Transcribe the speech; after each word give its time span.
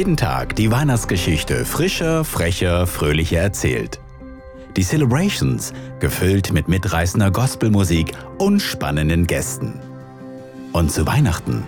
Jeden 0.00 0.16
Tag 0.16 0.56
die 0.56 0.70
Weihnachtsgeschichte 0.70 1.66
frischer, 1.66 2.24
frecher, 2.24 2.86
fröhlicher 2.86 3.40
erzählt. 3.40 4.00
Die 4.74 4.82
Celebrations 4.82 5.74
gefüllt 5.98 6.54
mit 6.54 6.68
mitreißender 6.68 7.30
Gospelmusik 7.30 8.12
und 8.38 8.60
spannenden 8.60 9.26
Gästen. 9.26 9.78
Und 10.72 10.90
zu 10.90 11.06
Weihnachten 11.06 11.66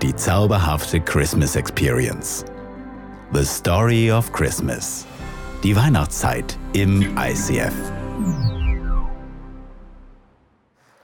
die 0.00 0.16
zauberhafte 0.16 0.98
Christmas 0.98 1.56
Experience. 1.56 2.42
The 3.34 3.44
Story 3.44 4.10
of 4.10 4.32
Christmas. 4.32 5.04
Die 5.62 5.76
Weihnachtszeit 5.76 6.56
im 6.72 7.18
ICF. 7.18 7.74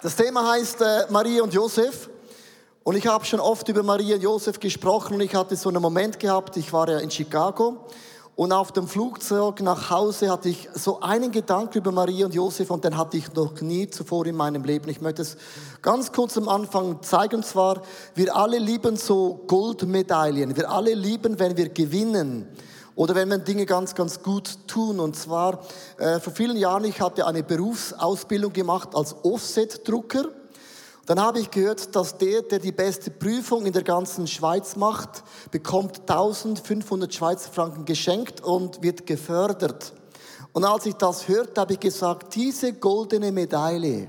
Das 0.00 0.16
Thema 0.16 0.50
heißt 0.52 0.80
äh, 0.80 0.84
Maria 1.10 1.42
und 1.42 1.52
Josef. 1.52 2.08
Und 2.84 2.96
ich 2.96 3.06
habe 3.06 3.24
schon 3.24 3.40
oft 3.40 3.66
über 3.70 3.82
Maria 3.82 4.16
und 4.16 4.22
Josef 4.22 4.60
gesprochen 4.60 5.14
und 5.14 5.22
ich 5.22 5.34
hatte 5.34 5.56
so 5.56 5.70
einen 5.70 5.80
Moment 5.80 6.20
gehabt, 6.20 6.58
ich 6.58 6.70
war 6.70 6.86
ja 6.86 6.98
in 6.98 7.10
Chicago 7.10 7.78
und 8.36 8.52
auf 8.52 8.72
dem 8.72 8.86
Flugzeug 8.86 9.62
nach 9.62 9.88
Hause 9.88 10.30
hatte 10.30 10.50
ich 10.50 10.68
so 10.74 11.00
einen 11.00 11.30
Gedanken 11.30 11.78
über 11.78 11.92
Maria 11.92 12.26
und 12.26 12.34
Josef 12.34 12.70
und 12.70 12.84
den 12.84 12.98
hatte 12.98 13.16
ich 13.16 13.32
noch 13.32 13.58
nie 13.62 13.88
zuvor 13.88 14.26
in 14.26 14.36
meinem 14.36 14.64
Leben. 14.64 14.90
Ich 14.90 15.00
möchte 15.00 15.22
es 15.22 15.38
ganz 15.80 16.12
kurz 16.12 16.36
am 16.36 16.46
Anfang 16.46 17.00
zeigen. 17.00 17.36
Und 17.36 17.46
zwar, 17.46 17.80
wir 18.14 18.36
alle 18.36 18.58
lieben 18.58 18.96
so 18.96 19.44
Goldmedaillen. 19.46 20.54
Wir 20.54 20.68
alle 20.68 20.92
lieben, 20.92 21.38
wenn 21.38 21.56
wir 21.56 21.70
gewinnen 21.70 22.48
oder 22.96 23.14
wenn 23.14 23.30
wir 23.30 23.38
Dinge 23.38 23.64
ganz, 23.64 23.94
ganz 23.94 24.22
gut 24.22 24.58
tun. 24.66 25.00
Und 25.00 25.16
zwar, 25.16 25.60
äh, 25.96 26.20
vor 26.20 26.34
vielen 26.34 26.58
Jahren, 26.58 26.84
ich 26.84 27.00
hatte 27.00 27.26
eine 27.26 27.44
Berufsausbildung 27.44 28.52
gemacht 28.52 28.90
als 28.94 29.14
Offset-Drucker. 29.24 30.43
Dann 31.06 31.20
habe 31.20 31.38
ich 31.38 31.50
gehört, 31.50 31.94
dass 31.94 32.16
der, 32.16 32.42
der 32.42 32.58
die 32.58 32.72
beste 32.72 33.10
Prüfung 33.10 33.66
in 33.66 33.72
der 33.74 33.82
ganzen 33.82 34.26
Schweiz 34.26 34.76
macht, 34.76 35.22
bekommt 35.50 36.00
1500 36.00 37.12
Schweizer 37.12 37.50
Franken 37.50 37.84
geschenkt 37.84 38.40
und 38.40 38.82
wird 38.82 39.06
gefördert. 39.06 39.92
Und 40.52 40.64
als 40.64 40.86
ich 40.86 40.94
das 40.94 41.28
hörte, 41.28 41.60
habe 41.60 41.74
ich 41.74 41.80
gesagt, 41.80 42.34
diese 42.34 42.72
goldene 42.72 43.32
Medaille 43.32 44.08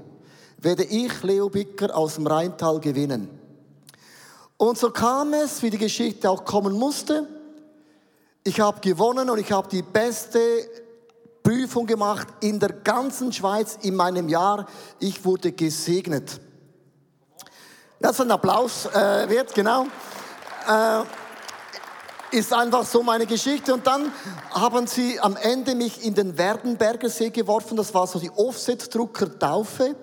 werde 0.58 0.84
ich, 0.86 1.22
Leo 1.24 1.50
Bicker, 1.50 1.96
aus 1.96 2.16
dem 2.16 2.28
Rheintal 2.28 2.80
gewinnen. 2.80 3.30
Und 4.58 4.78
so 4.78 4.90
kam 4.90 5.34
es, 5.34 5.62
wie 5.62 5.70
die 5.70 5.78
Geschichte 5.78 6.30
auch 6.30 6.46
kommen 6.46 6.74
musste. 6.74 7.28
Ich 8.44 8.60
habe 8.62 8.80
gewonnen 8.80 9.30
und 9.30 9.40
ich 9.40 9.52
habe 9.52 9.68
die 9.68 9.82
beste 9.82 10.40
Prüfung 11.44 11.86
gemacht 11.86 12.28
in 12.40 12.60
der 12.60 12.70
ganzen 12.70 13.34
Schweiz 13.34 13.78
in 13.82 13.96
meinem 13.96 14.30
Jahr. 14.30 14.66
Ich 15.00 15.26
wurde 15.26 15.52
gesegnet. 15.52 16.40
Das 18.00 18.12
ist 18.12 18.22
ein 18.22 18.32
Applaus 18.32 18.88
äh, 18.88 19.30
wert, 19.30 19.54
genau. 19.54 19.86
Äh, 20.68 21.04
ist 22.38 22.52
einfach 22.52 22.86
so 22.86 23.02
meine 23.02 23.26
Geschichte. 23.26 23.74
Und 23.74 23.88
dann 23.88 24.12
haben 24.52 24.86
sie 24.86 25.18
am 25.22 25.38
Ende 25.38 25.76
mich 25.76 26.04
in 26.04 26.14
den 26.14 26.38
Werdenberger 26.38 27.10
See 27.10 27.30
geworfen. 27.30 27.78
Das 27.78 27.94
war 27.94 28.06
so 28.06 28.20
die 28.20 28.30
Offset-Drucker-Taufe. 28.30 29.96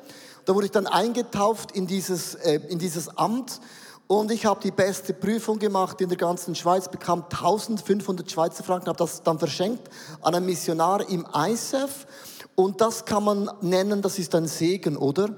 Da 0.47 0.55
wurde 0.55 0.67
ich 0.67 0.73
dann 0.73 0.87
eingetauft 0.87 1.73
in 1.73 1.87
dieses, 1.87 2.35
äh, 2.37 2.61
in 2.71 2.79
dieses 2.79 3.15
Amt. 3.19 3.61
Und 4.07 4.31
ich 4.31 4.47
habe 4.47 4.61
die 4.63 4.71
beste 4.71 5.13
Prüfung 5.13 5.59
gemacht 5.59 6.01
in 6.01 6.09
der 6.09 6.19
ganzen 6.19 6.55
Schweiz, 6.55 6.89
bekam 6.89 7.25
1500 7.25 8.31
Schweizer 8.31 8.65
Franken, 8.65 8.89
habe 8.89 8.99
das 8.99 9.23
dann 9.23 9.39
verschenkt 9.39 9.91
an 10.23 10.35
einen 10.35 10.47
Missionar 10.47 11.07
im 11.11 11.27
ISF. 11.35 12.07
Und 12.55 12.81
das 12.81 13.05
kann 13.05 13.25
man 13.25 13.51
nennen, 13.61 14.01
das 14.01 14.19
ist 14.19 14.35
ein 14.35 14.47
Segen, 14.47 14.97
oder? 14.97 15.29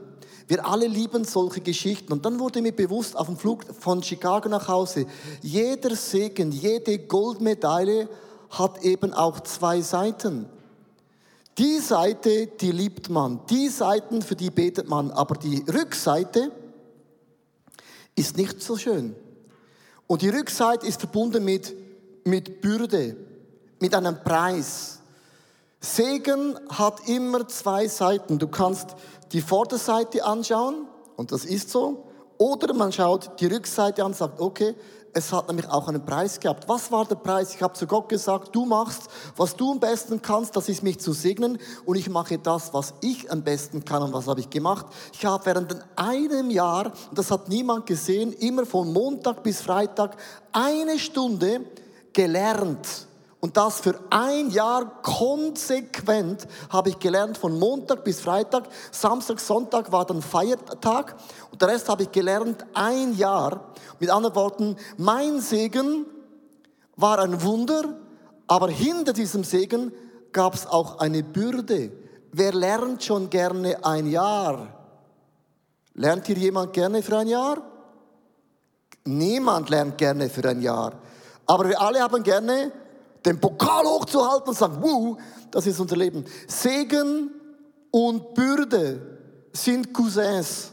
Wir 0.46 0.66
alle 0.66 0.86
lieben 0.86 1.24
solche 1.24 1.60
Geschichten. 1.60 2.12
Und 2.12 2.24
dann 2.24 2.38
wurde 2.38 2.60
mir 2.60 2.72
bewusst 2.72 3.16
auf 3.16 3.26
dem 3.26 3.36
Flug 3.36 3.64
von 3.78 4.02
Chicago 4.02 4.48
nach 4.48 4.68
Hause, 4.68 5.06
jeder 5.40 5.96
Segen, 5.96 6.52
jede 6.52 6.98
Goldmedaille 6.98 8.08
hat 8.50 8.82
eben 8.84 9.12
auch 9.12 9.40
zwei 9.40 9.80
Seiten. 9.80 10.46
Die 11.56 11.78
Seite, 11.78 12.48
die 12.48 12.72
liebt 12.72 13.08
man. 13.08 13.40
Die 13.48 13.68
Seiten, 13.68 14.22
für 14.22 14.34
die 14.34 14.50
betet 14.50 14.88
man. 14.88 15.10
Aber 15.10 15.36
die 15.36 15.64
Rückseite 15.72 16.50
ist 18.16 18.36
nicht 18.36 18.60
so 18.60 18.76
schön. 18.76 19.14
Und 20.06 20.22
die 20.22 20.28
Rückseite 20.28 20.86
ist 20.86 21.00
verbunden 21.00 21.44
mit, 21.44 21.74
mit 22.24 22.60
Bürde, 22.60 23.16
mit 23.80 23.94
einem 23.94 24.22
Preis. 24.22 25.00
Segen 25.84 26.58
hat 26.70 27.08
immer 27.08 27.46
zwei 27.46 27.88
Seiten. 27.88 28.38
Du 28.38 28.48
kannst 28.48 28.96
die 29.32 29.42
Vorderseite 29.42 30.24
anschauen, 30.24 30.86
und 31.16 31.30
das 31.30 31.44
ist 31.44 31.68
so, 31.68 32.06
oder 32.38 32.72
man 32.72 32.90
schaut 32.90 33.38
die 33.38 33.46
Rückseite 33.46 34.02
an 34.02 34.12
und 34.12 34.16
sagt, 34.16 34.40
okay, 34.40 34.74
es 35.12 35.30
hat 35.30 35.46
nämlich 35.46 35.68
auch 35.68 35.86
einen 35.86 36.04
Preis 36.04 36.40
gehabt. 36.40 36.68
Was 36.68 36.90
war 36.90 37.04
der 37.04 37.16
Preis? 37.16 37.54
Ich 37.54 37.62
habe 37.62 37.74
zu 37.74 37.86
Gott 37.86 38.08
gesagt, 38.08 38.54
du 38.54 38.64
machst, 38.64 39.08
was 39.36 39.54
du 39.54 39.72
am 39.72 39.78
besten 39.78 40.22
kannst, 40.22 40.56
das 40.56 40.68
ist 40.70 40.82
mich 40.82 40.98
zu 40.98 41.12
segnen 41.12 41.58
und 41.84 41.96
ich 41.96 42.08
mache 42.08 42.38
das, 42.38 42.72
was 42.72 42.94
ich 43.02 43.30
am 43.30 43.44
besten 43.44 43.84
kann. 43.84 44.02
Und 44.02 44.12
was 44.14 44.26
habe 44.26 44.40
ich 44.40 44.48
gemacht? 44.48 44.86
Ich 45.12 45.24
habe 45.26 45.44
während 45.44 45.76
einem 45.96 46.50
Jahr, 46.50 46.92
das 47.12 47.30
hat 47.30 47.48
niemand 47.48 47.86
gesehen, 47.86 48.32
immer 48.32 48.64
von 48.64 48.90
Montag 48.92 49.42
bis 49.42 49.60
Freitag 49.60 50.16
eine 50.50 50.98
Stunde 50.98 51.60
gelernt 52.12 53.06
und 53.44 53.58
das 53.58 53.80
für 53.80 54.00
ein 54.08 54.48
Jahr 54.48 55.02
konsequent 55.02 56.48
habe 56.70 56.88
ich 56.88 56.98
gelernt, 56.98 57.36
von 57.36 57.58
Montag 57.58 58.02
bis 58.02 58.22
Freitag. 58.22 58.70
Samstag, 58.90 59.38
Sonntag 59.38 59.92
war 59.92 60.06
dann 60.06 60.22
Feiertag. 60.22 61.14
Und 61.50 61.60
der 61.60 61.68
Rest 61.68 61.90
habe 61.90 62.04
ich 62.04 62.10
gelernt, 62.10 62.64
ein 62.72 63.14
Jahr. 63.18 63.74
Mit 64.00 64.08
anderen 64.08 64.34
Worten, 64.34 64.76
mein 64.96 65.42
Segen 65.42 66.06
war 66.96 67.18
ein 67.18 67.42
Wunder, 67.42 67.82
aber 68.46 68.70
hinter 68.70 69.12
diesem 69.12 69.44
Segen 69.44 69.92
gab 70.32 70.54
es 70.54 70.66
auch 70.66 71.00
eine 71.00 71.22
Bürde. 71.22 71.92
Wer 72.32 72.54
lernt 72.54 73.04
schon 73.04 73.28
gerne 73.28 73.84
ein 73.84 74.06
Jahr? 74.06 74.68
Lernt 75.92 76.28
hier 76.28 76.38
jemand 76.38 76.72
gerne 76.72 77.02
für 77.02 77.18
ein 77.18 77.28
Jahr? 77.28 77.58
Niemand 79.04 79.68
lernt 79.68 79.98
gerne 79.98 80.30
für 80.30 80.48
ein 80.48 80.62
Jahr. 80.62 80.94
Aber 81.44 81.68
wir 81.68 81.78
alle 81.78 82.00
haben 82.00 82.22
gerne 82.22 82.72
den 83.24 83.40
Pokal 83.40 83.84
hochzuhalten 83.84 84.48
und 84.48 84.56
sagen, 84.56 84.82
wuh, 84.82 85.16
das 85.50 85.66
ist 85.66 85.80
unser 85.80 85.96
Leben. 85.96 86.24
Segen 86.46 87.30
und 87.90 88.34
Bürde 88.34 89.00
sind 89.52 89.92
Cousins. 89.94 90.72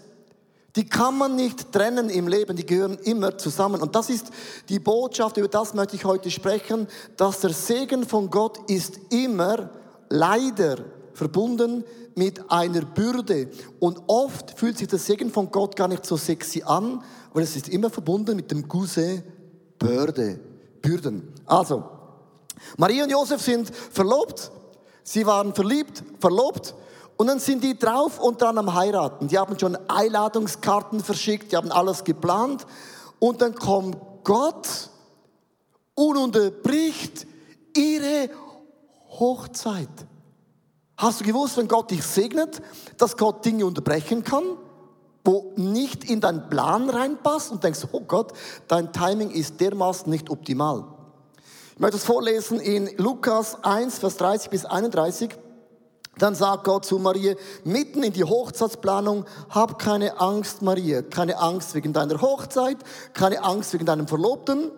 Die 0.75 0.86
kann 0.86 1.18
man 1.18 1.36
nicht 1.36 1.71
trennen 1.71 2.09
im 2.09 2.27
Leben, 2.27 2.56
die 2.56 2.65
gehören 2.65 2.98
immer 3.03 3.38
zusammen. 3.38 3.81
Und 3.81 3.95
das 3.95 4.09
ist 4.09 4.27
die 4.69 4.80
Botschaft, 4.80 5.38
über 5.38 5.50
das 5.50 5.74
möchte 5.74 5.95
ich 5.95 6.06
heute 6.06 6.31
sprechen, 6.31 6.88
dass 7.18 7.42
der 7.42 7.51
Segen 7.51 8.06
von 8.06 8.30
Gott 8.30 8.57
ist 8.69 9.00
immer 9.09 9.69
leider 10.09 10.77
verbunden 11.13 11.83
mit 12.15 12.50
einer 12.50 12.81
Bürde. 12.81 13.50
Und 13.80 14.01
oft 14.07 14.57
fühlt 14.57 14.77
sich 14.77 14.88
der 14.88 15.00
Segen 15.00 15.30
von 15.30 15.51
Gott 15.51 15.75
gar 15.75 15.89
nicht 15.89 16.06
so 16.06 16.15
sexy 16.15 16.63
an, 16.65 17.04
weil 17.33 17.44
es 17.44 17.56
ist 17.56 17.69
immer 17.69 17.89
verbunden 17.89 18.36
mit 18.36 18.50
dem 18.50 18.68
Guse 18.68 19.24
Bürde, 19.77 20.39
Bürden. 20.81 21.33
Also, 21.45 21.83
Maria 22.77 23.03
und 23.03 23.11
Josef 23.11 23.41
sind 23.41 23.75
verlobt, 23.75 24.51
sie 25.03 25.25
waren 25.25 25.53
verliebt, 25.53 26.03
verlobt 26.19 26.75
und 27.17 27.27
dann 27.27 27.39
sind 27.39 27.63
die 27.63 27.77
drauf 27.77 28.19
und 28.19 28.41
dran 28.41 28.57
am 28.57 28.73
heiraten. 28.73 29.27
Die 29.27 29.37
haben 29.37 29.57
schon 29.59 29.77
Einladungskarten 29.87 31.01
verschickt, 31.01 31.51
die 31.51 31.55
haben 31.55 31.71
alles 31.71 32.03
geplant 32.03 32.65
und 33.19 33.41
dann 33.41 33.55
kommt 33.55 33.97
Gott 34.23 34.89
und 35.93 36.17
unterbricht 36.17 37.27
ihre 37.75 38.29
Hochzeit. 39.19 39.89
Hast 40.97 41.21
du 41.21 41.25
gewusst, 41.25 41.57
wenn 41.57 41.67
Gott 41.67 41.91
dich 41.91 42.03
segnet, 42.03 42.61
dass 42.97 43.17
Gott 43.17 43.43
Dinge 43.43 43.65
unterbrechen 43.65 44.23
kann, 44.23 44.43
wo 45.23 45.53
nicht 45.55 46.03
in 46.03 46.21
deinen 46.21 46.49
Plan 46.49 46.89
reinpasst 46.89 47.51
und 47.51 47.63
denkst, 47.63 47.87
oh 47.91 48.01
Gott, 48.01 48.33
dein 48.67 48.91
Timing 48.91 49.31
ist 49.31 49.59
dermaßen 49.59 50.09
nicht 50.09 50.29
optimal. 50.29 50.85
Möchte 51.81 51.98
es 51.98 52.04
vorlesen 52.04 52.60
in 52.60 52.95
Lukas 52.98 53.63
1, 53.63 53.98
Vers 53.98 54.18
30 54.18 54.51
bis 54.51 54.66
31. 54.66 55.31
Dann 56.16 56.36
sagt 56.36 56.66
Gott 56.66 56.86
zu 56.86 57.00
Maria, 57.00 57.33
mitten 57.63 58.04
in 58.04 58.13
die 58.13 58.24
Hochzeitsplanung, 58.24 59.25
hab 59.50 59.80
keine 59.80 60.22
Angst, 60.22 60.62
Maria, 60.62 61.01
keine 61.01 61.39
Angst 61.39 61.74
wegen 61.74 61.92
deiner 61.92 62.22
Hochzeit, 62.22 62.78
keine 63.13 63.44
Angst 63.44 63.74
wegen 63.74 63.88
deinem 63.88 64.07
Verlobten. 64.07 64.69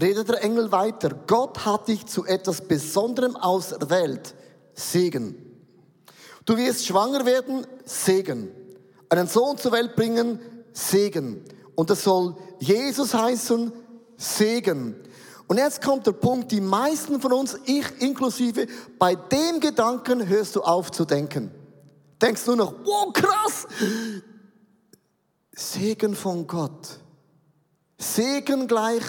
Redet 0.00 0.28
der 0.28 0.44
Engel 0.44 0.70
weiter, 0.70 1.10
Gott 1.26 1.66
hat 1.66 1.88
dich 1.88 2.06
zu 2.06 2.24
etwas 2.24 2.60
Besonderem 2.60 3.34
auserwählt. 3.34 4.36
Segen. 4.72 5.34
Du 6.44 6.56
wirst 6.56 6.86
schwanger 6.86 7.26
werden, 7.26 7.66
Segen. 7.84 8.52
Einen 9.08 9.26
Sohn 9.26 9.58
zur 9.58 9.72
Welt 9.72 9.96
bringen, 9.96 10.38
Segen. 10.72 11.44
Und 11.74 11.90
das 11.90 12.04
soll 12.04 12.36
Jesus 12.60 13.14
heißen, 13.14 13.72
Segen. 14.16 14.94
Und 15.50 15.56
jetzt 15.56 15.82
kommt 15.82 16.06
der 16.06 16.12
Punkt, 16.12 16.52
die 16.52 16.60
meisten 16.60 17.20
von 17.20 17.32
uns, 17.32 17.58
ich 17.64 17.84
inklusive, 18.00 18.68
bei 19.00 19.16
dem 19.16 19.58
Gedanken 19.58 20.28
hörst 20.28 20.54
du 20.54 20.62
auf 20.62 20.92
zu 20.92 21.04
denken. 21.04 21.50
Denkst 22.22 22.46
nur 22.46 22.54
noch, 22.54 22.72
wow, 22.84 23.12
krass! 23.12 23.66
Segen 25.50 26.14
von 26.14 26.46
Gott. 26.46 27.00
Segen 27.98 28.68
gleich, 28.68 29.02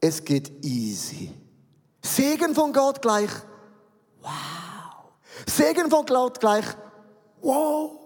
es 0.00 0.24
geht 0.24 0.64
easy. 0.64 1.30
Segen 2.00 2.54
von 2.54 2.72
Gott 2.72 3.02
gleich, 3.02 3.30
wow. 4.22 4.32
Segen 5.46 5.90
von 5.90 6.06
Gott 6.06 6.40
gleich, 6.40 6.64
wow. 7.42 8.00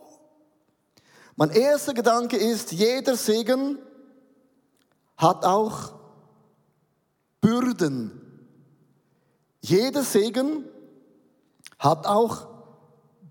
Mein 1.36 1.50
erster 1.50 1.94
Gedanke 1.94 2.36
ist, 2.36 2.72
jeder 2.72 3.14
Segen 3.14 3.78
hat 5.16 5.44
auch 5.44 6.01
Bürden. 7.42 8.12
Jeder 9.60 10.02
Segen 10.02 10.64
hat 11.78 12.06
auch 12.06 12.46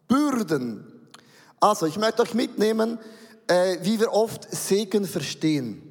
Bürden. 0.08 1.10
Also, 1.60 1.88
ich 1.88 1.98
möchte 1.98 2.22
euch 2.22 2.34
mitnehmen, 2.34 3.00
äh, 3.48 3.78
wie 3.82 4.00
wir 4.00 4.12
oft 4.12 4.54
Segen 4.54 5.06
verstehen. 5.06 5.82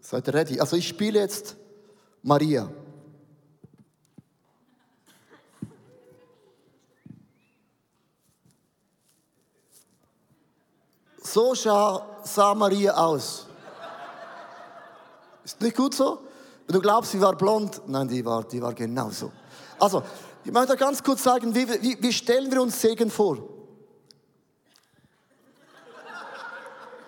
Seid 0.00 0.26
ihr 0.26 0.34
ready? 0.34 0.58
Also, 0.58 0.76
ich 0.76 0.88
spiele 0.88 1.20
jetzt 1.20 1.54
Maria. 2.22 2.68
So 11.22 11.54
sah 11.54 12.54
Maria 12.54 12.94
aus. 12.94 13.46
Ist 15.44 15.60
nicht 15.60 15.76
gut 15.76 15.94
so? 15.94 16.31
Du 16.72 16.80
glaubst, 16.80 17.10
sie 17.10 17.20
war 17.20 17.36
blond, 17.36 17.82
nein, 17.86 18.08
die 18.08 18.24
war, 18.24 18.44
die 18.44 18.62
war 18.62 18.72
genauso. 18.72 19.30
Also, 19.78 20.02
ich 20.42 20.50
möchte 20.50 20.74
ganz 20.74 21.02
kurz 21.02 21.22
sagen, 21.22 21.54
wie, 21.54 21.68
wie, 21.68 22.02
wie 22.02 22.12
stellen 22.12 22.50
wir 22.50 22.62
uns 22.62 22.80
Segen 22.80 23.10
vor? 23.10 23.36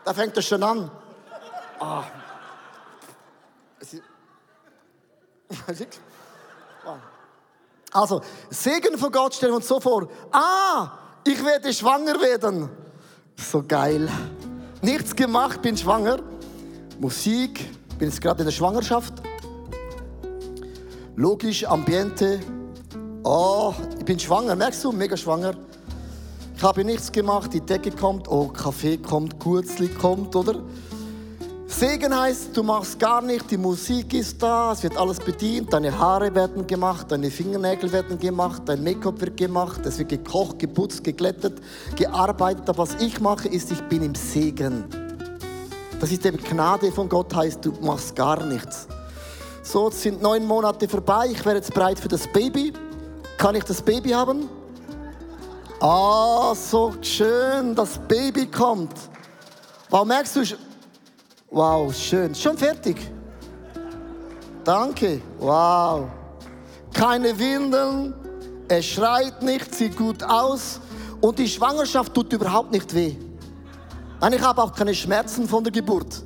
Da 0.05 0.13
fängt 0.13 0.37
es 0.37 0.47
schon 0.47 0.63
an. 0.63 0.91
Ah. 1.81 2.05
Also, 7.93 8.21
Segen 8.51 8.99
von 8.99 9.13
Gott 9.13 9.35
stellen 9.35 9.53
wir 9.53 9.57
uns 9.57 9.69
so 9.69 9.79
vor. 9.79 10.09
Ah, 10.33 10.99
ich 11.23 11.43
werde 11.45 11.73
schwanger 11.73 12.21
werden. 12.21 12.69
So 13.37 13.63
geil. 13.63 14.11
Nichts 14.83 15.15
gemacht, 15.15 15.63
bin 15.63 15.77
schwanger. 15.77 16.19
Musik, 16.99 17.71
bin 17.97 18.09
jetzt 18.09 18.21
gerade 18.21 18.41
in 18.41 18.47
der 18.47 18.53
Schwangerschaft. 18.53 19.24
Logisch, 21.17 21.65
Ambiente. 21.65 22.41
Oh, 23.23 23.73
ich 23.97 24.05
bin 24.05 24.19
schwanger, 24.19 24.57
merkst 24.57 24.83
du? 24.83 24.91
Mega 24.91 25.17
schwanger. 25.17 25.55
Ich 26.57 26.63
habe 26.63 26.85
nichts 26.85 27.13
gemacht, 27.13 27.55
die 27.55 27.61
Decke 27.61 27.93
kommt, 27.93 28.27
oh, 28.29 28.49
Kaffee 28.49 28.97
kommt, 28.97 29.39
Kurzli 29.39 29.87
kommt, 29.87 30.35
oder? 30.35 30.57
Segen 31.69 32.19
heißt, 32.19 32.57
du 32.57 32.65
machst 32.65 32.99
gar 32.99 33.23
nicht, 33.23 33.49
die 33.49 33.57
Musik 33.57 34.13
ist 34.13 34.43
da, 34.43 34.73
es 34.73 34.83
wird 34.83 34.97
alles 34.97 35.21
bedient, 35.21 35.73
deine 35.73 35.97
Haare 35.97 36.35
werden 36.35 36.67
gemacht, 36.67 37.07
deine 37.13 37.31
Fingernägel 37.31 37.93
werden 37.93 38.19
gemacht, 38.19 38.63
dein 38.67 38.83
Make-up 38.83 39.21
wird 39.21 39.37
gemacht, 39.37 39.87
es 39.87 39.99
wird 39.99 40.09
gekocht, 40.09 40.59
geputzt, 40.59 41.05
geglättet, 41.05 41.61
gearbeitet. 41.95 42.69
Aber 42.69 42.79
was 42.79 42.97
ich 43.01 43.21
mache, 43.21 43.47
ist, 43.47 43.71
ich 43.71 43.83
bin 43.83 44.03
im 44.03 44.17
Segen. 44.17 44.85
Das 46.01 46.11
ist 46.11 46.27
eben 46.27 46.39
Gnade 46.39 46.91
von 46.91 47.09
Gott, 47.09 47.33
heißt, 47.33 47.65
du 47.65 47.73
machst 47.83 48.17
gar 48.17 48.45
nichts. 48.45 48.89
So, 49.65 49.89
jetzt 49.89 50.03
sind 50.03 50.21
neun 50.21 50.45
Monate 50.47 50.87
vorbei, 50.87 51.29
ich 51.33 51.43
wäre 51.43 51.57
jetzt 51.57 51.73
bereit 51.73 51.99
für 51.99 52.09
das 52.09 52.29
Baby. 52.29 52.71
Kann 53.39 53.55
ich 53.55 53.65
das 53.65 53.81
Baby 53.81 54.11
haben? 54.11 54.47
Ah, 55.81 56.55
so 56.55 56.93
schön, 57.01 57.75
das 57.75 57.99
Baby 58.07 58.47
kommt. 58.47 58.93
Warum 59.89 60.09
merkst 60.09 60.37
du, 60.37 60.43
Wow, 61.51 61.95
schön. 61.95 62.35
Schon 62.35 62.59
fertig? 62.59 63.11
Danke. 64.65 65.23
Wow. 65.39 66.09
Keine 66.93 67.39
Windeln. 67.39 68.13
Es 68.69 68.85
schreit 68.85 69.43
nicht, 69.43 69.75
sieht 69.75 69.97
gut 69.97 70.23
aus. 70.23 70.79
Und 71.23 71.39
die 71.39 71.49
Schwangerschaft 71.49 72.13
tut 72.13 72.31
überhaupt 72.35 72.71
nicht 72.71 72.95
weh. 72.95 73.17
Nein, 74.21 74.35
ich 74.35 74.43
habe 74.43 74.63
auch 74.63 74.75
keine 74.75 74.95
Schmerzen 74.95 75.49
von 75.49 75.65
der 75.65 75.73
Geburt. 75.73 76.23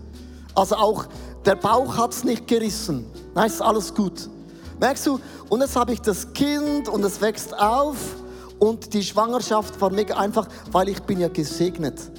Also 0.57 0.75
auch 0.75 1.07
der 1.45 1.57
Bauch 1.57 1.97
hat 1.97 2.13
es 2.13 2.25
nicht 2.25 2.47
gerissen. 2.47 3.07
Nein, 3.35 3.47
ist 3.47 3.63
alles 3.63 3.95
gut. 3.95 4.29
Merkst 4.81 5.07
du? 5.07 5.21
Und 5.49 5.61
jetzt 5.61 5.77
habe 5.77 5.93
ich 5.93 6.01
das 6.01 6.33
Kind 6.33 6.89
und 6.89 7.05
es 7.05 7.21
wächst 7.21 7.59
auf. 7.59 7.97
Und 8.59 8.93
die 8.93 9.03
Schwangerschaft 9.03 9.81
war 9.81 9.91
mega 9.91 10.17
einfach, 10.17 10.49
weil 10.73 10.89
ich 10.89 11.01
bin 11.03 11.21
ja 11.21 11.29
gesegnet. 11.29 12.11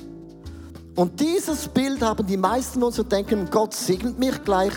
Und 0.95 1.19
dieses 1.19 1.67
Bild 1.67 2.01
haben 2.01 2.25
die 2.25 2.37
meisten 2.37 2.75
von 2.75 2.83
uns 2.83 2.99
und 2.99 3.11
denken, 3.11 3.49
Gott 3.49 3.73
segnet 3.73 4.19
mich 4.19 4.43
gleich, 4.43 4.73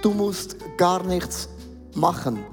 du 0.00 0.10
musst 0.10 0.56
gar 0.76 1.02
nichts 1.04 1.48
machen. 1.94 2.44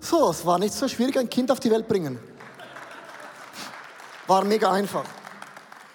So, 0.00 0.30
es 0.30 0.44
war 0.44 0.58
nicht 0.58 0.74
so 0.74 0.88
schwierig, 0.88 1.16
ein 1.18 1.30
Kind 1.30 1.50
auf 1.50 1.60
die 1.60 1.70
Welt 1.70 1.86
bringen. 1.86 2.18
War 4.26 4.44
mega 4.44 4.70
einfach. 4.70 5.04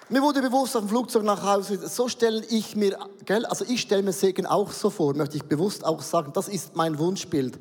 Mir 0.07 0.21
wurde 0.21 0.39
bewusst 0.39 0.75
auf 0.75 0.83
dem 0.83 0.89
Flugzeug 0.89 1.23
nach 1.23 1.43
Hause, 1.43 1.79
so 1.87 2.07
stelle 2.07 2.43
ich 2.51 2.75
mir, 2.75 2.95
gell, 3.25 3.43
also 3.47 3.65
ich 3.67 3.81
stelle 3.81 4.03
mir 4.03 4.13
Segen 4.13 4.45
auch 4.45 4.71
so 4.71 4.91
vor, 4.91 5.15
möchte 5.15 5.35
ich 5.35 5.45
bewusst 5.45 5.83
auch 5.83 6.03
sagen, 6.03 6.31
das 6.31 6.47
ist 6.47 6.75
mein 6.75 6.99
Wunschbild. 6.99 7.57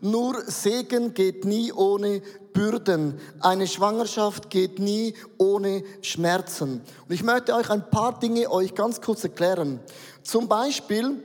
Nur 0.00 0.42
Segen 0.44 1.14
geht 1.14 1.44
nie 1.44 1.72
ohne 1.72 2.20
Bürden. 2.52 3.20
Eine 3.38 3.68
Schwangerschaft 3.68 4.50
geht 4.50 4.80
nie 4.80 5.14
ohne 5.38 5.84
Schmerzen. 6.02 6.82
Und 7.08 7.14
ich 7.14 7.22
möchte 7.22 7.54
euch 7.54 7.70
ein 7.70 7.88
paar 7.88 8.18
Dinge 8.18 8.50
euch 8.50 8.74
ganz 8.74 9.00
kurz 9.00 9.22
erklären. 9.22 9.78
Zum 10.24 10.48
Beispiel 10.48 11.22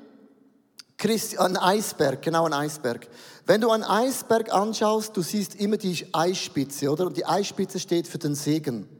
ein 1.38 1.58
Eisberg, 1.58 2.22
genau 2.22 2.46
ein 2.46 2.54
Eisberg. 2.54 3.08
Wenn 3.48 3.62
du 3.62 3.72
einen 3.72 3.84
Eisberg 3.84 4.54
anschaust, 4.54 5.18
du 5.18 5.24
siehst 5.24 5.56
immer 5.56 5.78
die 5.78 6.06
Eisspitze, 6.14 6.92
oder? 6.92 7.08
Und 7.08 7.18
die 7.18 7.26
Eisspitze 7.26 7.80
steht 7.80 8.08
für 8.08 8.20
den 8.20 8.36
Segen. 8.36 8.99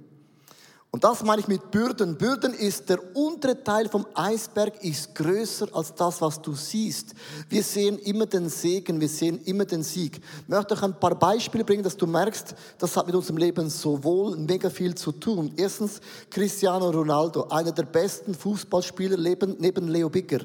Und 0.92 1.04
das 1.04 1.24
meine 1.24 1.40
ich 1.40 1.48
mit 1.48 1.70
Bürden. 1.70 2.18
Bürden 2.18 2.52
ist 2.52 2.90
der 2.90 3.16
untere 3.16 3.64
Teil 3.64 3.88
vom 3.88 4.08
Eisberg, 4.16 4.84
ist 4.84 5.14
größer 5.14 5.68
als 5.72 5.94
das, 5.94 6.20
was 6.20 6.42
du 6.42 6.54
siehst. 6.54 7.14
Wir 7.48 7.62
sehen 7.62 8.00
immer 8.00 8.26
den 8.26 8.50
Segen, 8.50 9.00
wir 9.00 9.08
sehen 9.08 9.40
immer 9.46 9.66
den 9.66 9.84
Sieg. 9.84 10.20
Ich 10.42 10.48
möchte 10.48 10.74
euch 10.74 10.82
ein 10.82 11.00
paar 11.00 11.14
Beispiele 11.14 11.64
bringen, 11.64 11.84
dass 11.84 11.96
du 11.96 12.08
merkst, 12.08 12.56
das 12.80 12.98
hat 12.98 13.06
mit 13.06 13.16
unserem 13.16 13.38
Leben 13.38 13.70
sowohl 13.70 14.36
mega 14.36 14.68
viel 14.72 14.96
zu 14.96 15.12
tun. 15.12 15.54
Erstens 15.58 16.02
Cristiano 16.32 16.90
Ronaldo, 16.90 17.44
einer 17.50 17.72
der 17.72 17.84
besten 17.84 18.34
Fußballspieler 18.34 19.18
neben 19.60 19.88
Leo 19.90 20.10
Bigger. 20.10 20.40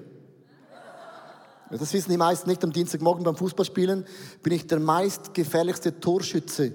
Das 1.70 1.92
wissen 1.94 2.10
die 2.10 2.18
meisten 2.18 2.50
nicht. 2.50 2.62
Am 2.62 2.70
Dienstagmorgen 2.70 3.24
beim 3.24 3.34
Fußballspielen 3.34 4.04
bin 4.42 4.52
ich 4.52 4.66
der 4.66 4.78
meistgefährlichste 4.78 5.98
Torschütze. 5.98 6.72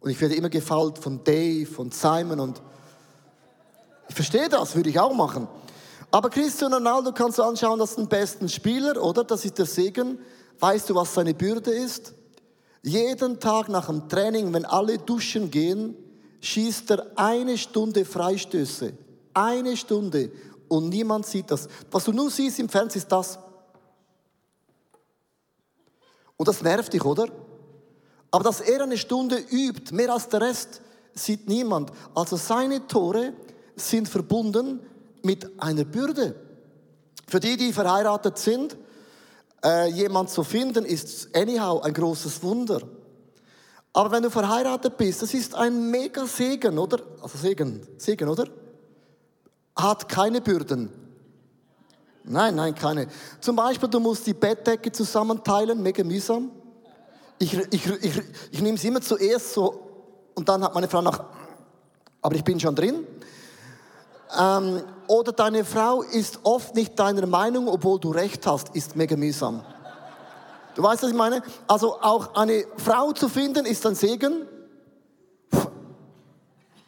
Und 0.00 0.10
ich 0.10 0.20
werde 0.20 0.34
immer 0.34 0.50
gefallen 0.50 0.94
von 0.96 1.24
Dave, 1.24 1.64
von 1.64 1.90
Simon 1.90 2.38
und 2.38 2.60
ich 4.08 4.14
verstehe 4.14 4.48
das, 4.48 4.74
würde 4.76 4.90
ich 4.90 4.98
auch 4.98 5.14
machen. 5.14 5.48
Aber 6.10 6.30
Cristiano 6.30 6.76
Ronaldo 6.76 7.12
kannst 7.12 7.38
du 7.38 7.42
anschauen, 7.42 7.78
das 7.78 7.92
ist 7.92 7.98
ein 7.98 8.08
besten 8.08 8.48
Spieler, 8.48 9.02
oder? 9.02 9.24
Das 9.24 9.44
ist 9.44 9.58
der 9.58 9.66
Segen. 9.66 10.18
Weißt 10.60 10.88
du, 10.88 10.94
was 10.94 11.12
seine 11.12 11.34
Bürde 11.34 11.72
ist? 11.72 12.14
Jeden 12.82 13.40
Tag 13.40 13.68
nach 13.68 13.86
dem 13.86 14.08
Training, 14.08 14.52
wenn 14.52 14.64
alle 14.64 14.98
duschen 14.98 15.50
gehen, 15.50 15.96
schießt 16.40 16.90
er 16.92 17.06
eine 17.16 17.58
Stunde 17.58 18.04
Freistöße. 18.04 18.92
Eine 19.32 19.76
Stunde. 19.76 20.30
Und 20.68 20.90
niemand 20.90 21.26
sieht 21.26 21.50
das. 21.50 21.68
Was 21.90 22.04
du 22.04 22.12
nur 22.12 22.30
siehst 22.30 22.58
im 22.58 22.68
Fernsehen 22.68 23.02
ist 23.02 23.10
das. 23.10 23.38
Und 26.36 26.46
das 26.46 26.62
nervt 26.62 26.92
dich, 26.92 27.04
oder? 27.04 27.26
Aber 28.30 28.44
dass 28.44 28.60
er 28.60 28.82
eine 28.82 28.98
Stunde 28.98 29.36
übt, 29.36 29.94
mehr 29.94 30.12
als 30.12 30.28
der 30.28 30.42
Rest, 30.42 30.80
sieht 31.14 31.48
niemand. 31.48 31.90
Also 32.14 32.36
seine 32.36 32.86
Tore 32.86 33.32
sind 33.76 34.08
verbunden 34.08 34.80
mit 35.22 35.50
einer 35.60 35.84
Bürde. 35.84 36.34
Für 37.26 37.40
die, 37.40 37.56
die 37.56 37.72
verheiratet 37.72 38.38
sind, 38.38 38.76
äh, 39.64 39.88
jemand 39.90 40.30
zu 40.30 40.44
finden, 40.44 40.84
ist 40.84 41.34
anyhow 41.34 41.82
ein 41.82 41.94
großes 41.94 42.42
Wunder. 42.42 42.80
Aber 43.92 44.10
wenn 44.10 44.22
du 44.22 44.30
verheiratet 44.30 44.96
bist, 44.96 45.22
das 45.22 45.32
ist 45.32 45.54
ein 45.54 45.90
mega 45.90 46.26
Segen, 46.26 46.78
oder? 46.78 46.98
Also 47.22 47.38
Segen, 47.38 47.86
Segen, 47.96 48.28
oder? 48.28 48.48
Hat 49.76 50.08
keine 50.08 50.40
Bürden. 50.40 50.90
Nein, 52.24 52.54
nein, 52.56 52.74
keine. 52.74 53.06
Zum 53.40 53.54
Beispiel, 53.54 53.88
du 53.88 54.00
musst 54.00 54.26
die 54.26 54.34
Bettdecke 54.34 54.90
zusammenteilen, 54.90 55.82
mega 55.82 56.02
mühsam. 56.02 56.50
Ich, 57.38 57.54
ich, 57.54 57.86
ich, 57.86 58.22
ich 58.50 58.62
nehme 58.62 58.76
es 58.76 58.84
immer 58.84 59.00
zuerst 59.00 59.52
so 59.52 59.90
und 60.34 60.48
dann 60.48 60.62
hat 60.62 60.74
meine 60.74 60.88
Frau 60.88 61.02
noch, 61.02 61.22
aber 62.22 62.34
ich 62.34 62.44
bin 62.44 62.58
schon 62.58 62.74
drin. 62.74 63.06
Ähm, 64.38 64.82
oder 65.06 65.32
deine 65.32 65.64
Frau 65.64 66.02
ist 66.02 66.40
oft 66.42 66.74
nicht 66.74 66.98
deiner 66.98 67.26
Meinung, 67.26 67.68
obwohl 67.68 68.00
du 68.00 68.10
recht 68.10 68.46
hast, 68.46 68.74
ist 68.74 68.96
mega 68.96 69.16
mühsam. 69.16 69.64
Du 70.74 70.82
weißt, 70.82 71.02
was 71.02 71.10
ich 71.10 71.16
meine? 71.16 71.42
Also 71.66 72.00
auch 72.00 72.34
eine 72.34 72.64
Frau 72.76 73.12
zu 73.12 73.28
finden, 73.28 73.64
ist 73.66 73.86
ein 73.86 73.94
Segen. 73.94 74.46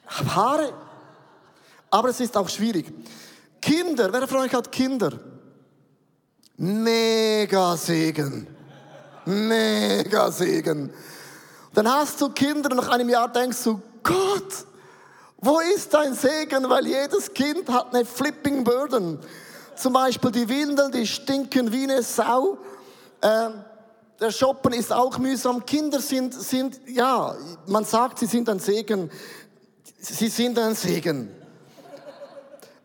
Haare. 0.06 0.72
Aber 1.90 2.08
es 2.08 2.20
ist 2.20 2.36
auch 2.36 2.48
schwierig. 2.48 2.92
Kinder, 3.60 4.12
wer 4.12 4.26
von 4.26 4.38
euch 4.38 4.52
hat 4.52 4.70
Kinder? 4.72 5.12
Mega 6.56 7.76
Segen. 7.76 8.46
Mega 9.24 10.30
Segen. 10.30 10.92
Dann 11.74 11.88
hast 11.88 12.20
du 12.20 12.30
Kinder 12.30 12.70
und 12.70 12.78
nach 12.78 12.88
einem 12.88 13.08
Jahr 13.08 13.28
denkst 13.28 13.62
du, 13.64 13.80
Gott, 14.02 14.66
wo 15.38 15.60
ist 15.60 15.92
dein 15.92 16.14
Segen? 16.14 16.68
Weil 16.68 16.86
jedes 16.86 17.32
Kind 17.32 17.68
hat 17.68 17.94
eine 17.94 18.04
flipping 18.04 18.64
Burden. 18.64 19.18
Zum 19.76 19.92
Beispiel 19.92 20.30
die 20.30 20.48
Windeln, 20.48 20.90
die 20.90 21.06
stinken 21.06 21.72
wie 21.72 21.84
eine 21.84 22.02
Sau. 22.02 22.58
Ähm, 23.22 23.64
der 24.18 24.30
Shoppen 24.30 24.72
ist 24.72 24.92
auch 24.92 25.18
mühsam. 25.18 25.64
Kinder 25.66 26.00
sind, 26.00 26.32
sind, 26.34 26.80
ja, 26.86 27.36
man 27.66 27.84
sagt, 27.84 28.18
sie 28.18 28.26
sind 28.26 28.48
ein 28.48 28.58
Segen. 28.58 29.10
Sie 29.98 30.28
sind 30.28 30.58
ein 30.58 30.74
Segen. 30.74 31.30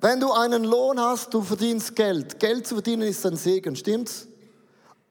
Wenn 0.02 0.20
du 0.20 0.34
einen 0.34 0.64
Lohn 0.64 1.00
hast, 1.00 1.34
du 1.34 1.42
verdienst 1.42 1.96
Geld. 1.96 2.40
Geld 2.40 2.68
zu 2.68 2.76
verdienen 2.76 3.04
ist 3.04 3.26
ein 3.26 3.38
Segen, 3.38 3.76
stimmt's? 3.76 4.28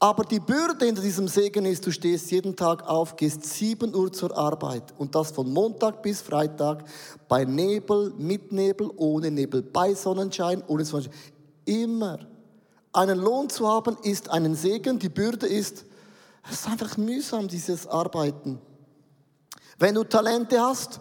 Aber 0.02 0.25
die 0.25 0.40
Bürde 0.40 0.87
hinter 0.87 1.02
diesem 1.02 1.28
Segen 1.28 1.66
ist, 1.66 1.87
du 1.87 1.92
stehst 1.92 2.30
jeden 2.30 2.57
Tag 2.57 2.88
auf, 2.88 3.16
gehst 3.16 3.45
7 3.45 3.95
Uhr 3.95 4.11
zur 4.11 4.35
Arbeit 4.35 4.95
und 4.97 5.14
das 5.14 5.30
von 5.30 5.52
Montag 5.52 6.02
bis 6.02 6.23
Freitag 6.23 6.85
bei 7.28 7.45
Nebel, 7.45 8.11
mit 8.16 8.50
Nebel, 8.50 8.90
ohne 8.97 9.30
Nebel, 9.30 9.61
bei 9.61 9.92
Sonnenschein, 9.92 10.62
ohne 10.66 10.87
Sonnenschein. 10.87 11.14
Immer. 11.66 12.19
Einen 12.95 13.19
Lohn 13.19 13.50
zu 13.50 13.69
haben 13.69 13.99
ist 14.02 14.30
einen 14.30 14.54
Segen, 14.54 14.99
die 14.99 15.11
Bürde 15.11 15.47
ist, 15.47 15.85
es 16.50 16.61
ist 16.61 16.66
einfach 16.66 16.97
mühsam, 16.97 17.47
dieses 17.47 17.87
Arbeiten. 17.87 18.59
Wenn 19.78 19.97
du 19.97 20.04
Talente 20.04 20.62
hast, 20.62 21.00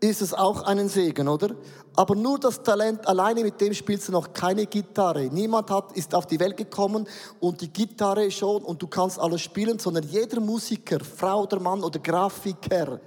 ist 0.00 0.22
es 0.22 0.32
auch 0.32 0.62
einen 0.62 0.88
Segen, 0.88 1.28
oder? 1.28 1.54
Aber 1.98 2.14
nur 2.14 2.38
das 2.38 2.62
Talent, 2.62 3.08
alleine 3.08 3.42
mit 3.42 3.60
dem 3.60 3.74
spielst 3.74 4.06
du 4.06 4.12
noch 4.12 4.32
keine 4.32 4.66
Gitarre. 4.66 5.24
Niemand 5.32 5.68
hat, 5.68 5.96
ist 5.96 6.14
auf 6.14 6.26
die 6.26 6.38
Welt 6.38 6.56
gekommen 6.56 7.08
und 7.40 7.60
die 7.60 7.72
Gitarre 7.72 8.30
schon 8.30 8.62
und 8.62 8.80
du 8.80 8.86
kannst 8.86 9.18
alles 9.18 9.40
spielen, 9.40 9.80
sondern 9.80 10.04
jeder 10.04 10.38
Musiker, 10.38 11.00
Frau 11.00 11.42
oder 11.42 11.58
Mann 11.58 11.82
oder 11.82 11.98
Grafiker, 11.98 13.00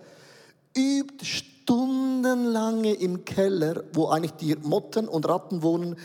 übt 0.75 1.23
stundenlange 1.23 2.91
im 2.95 3.23
Keller, 3.23 3.85
wo 3.93 4.09
eigentlich 4.09 4.33
die 4.33 4.57
Motten 4.57 5.07
und 5.07 5.25
Ratten 5.25 5.63
wohnen. 5.63 5.95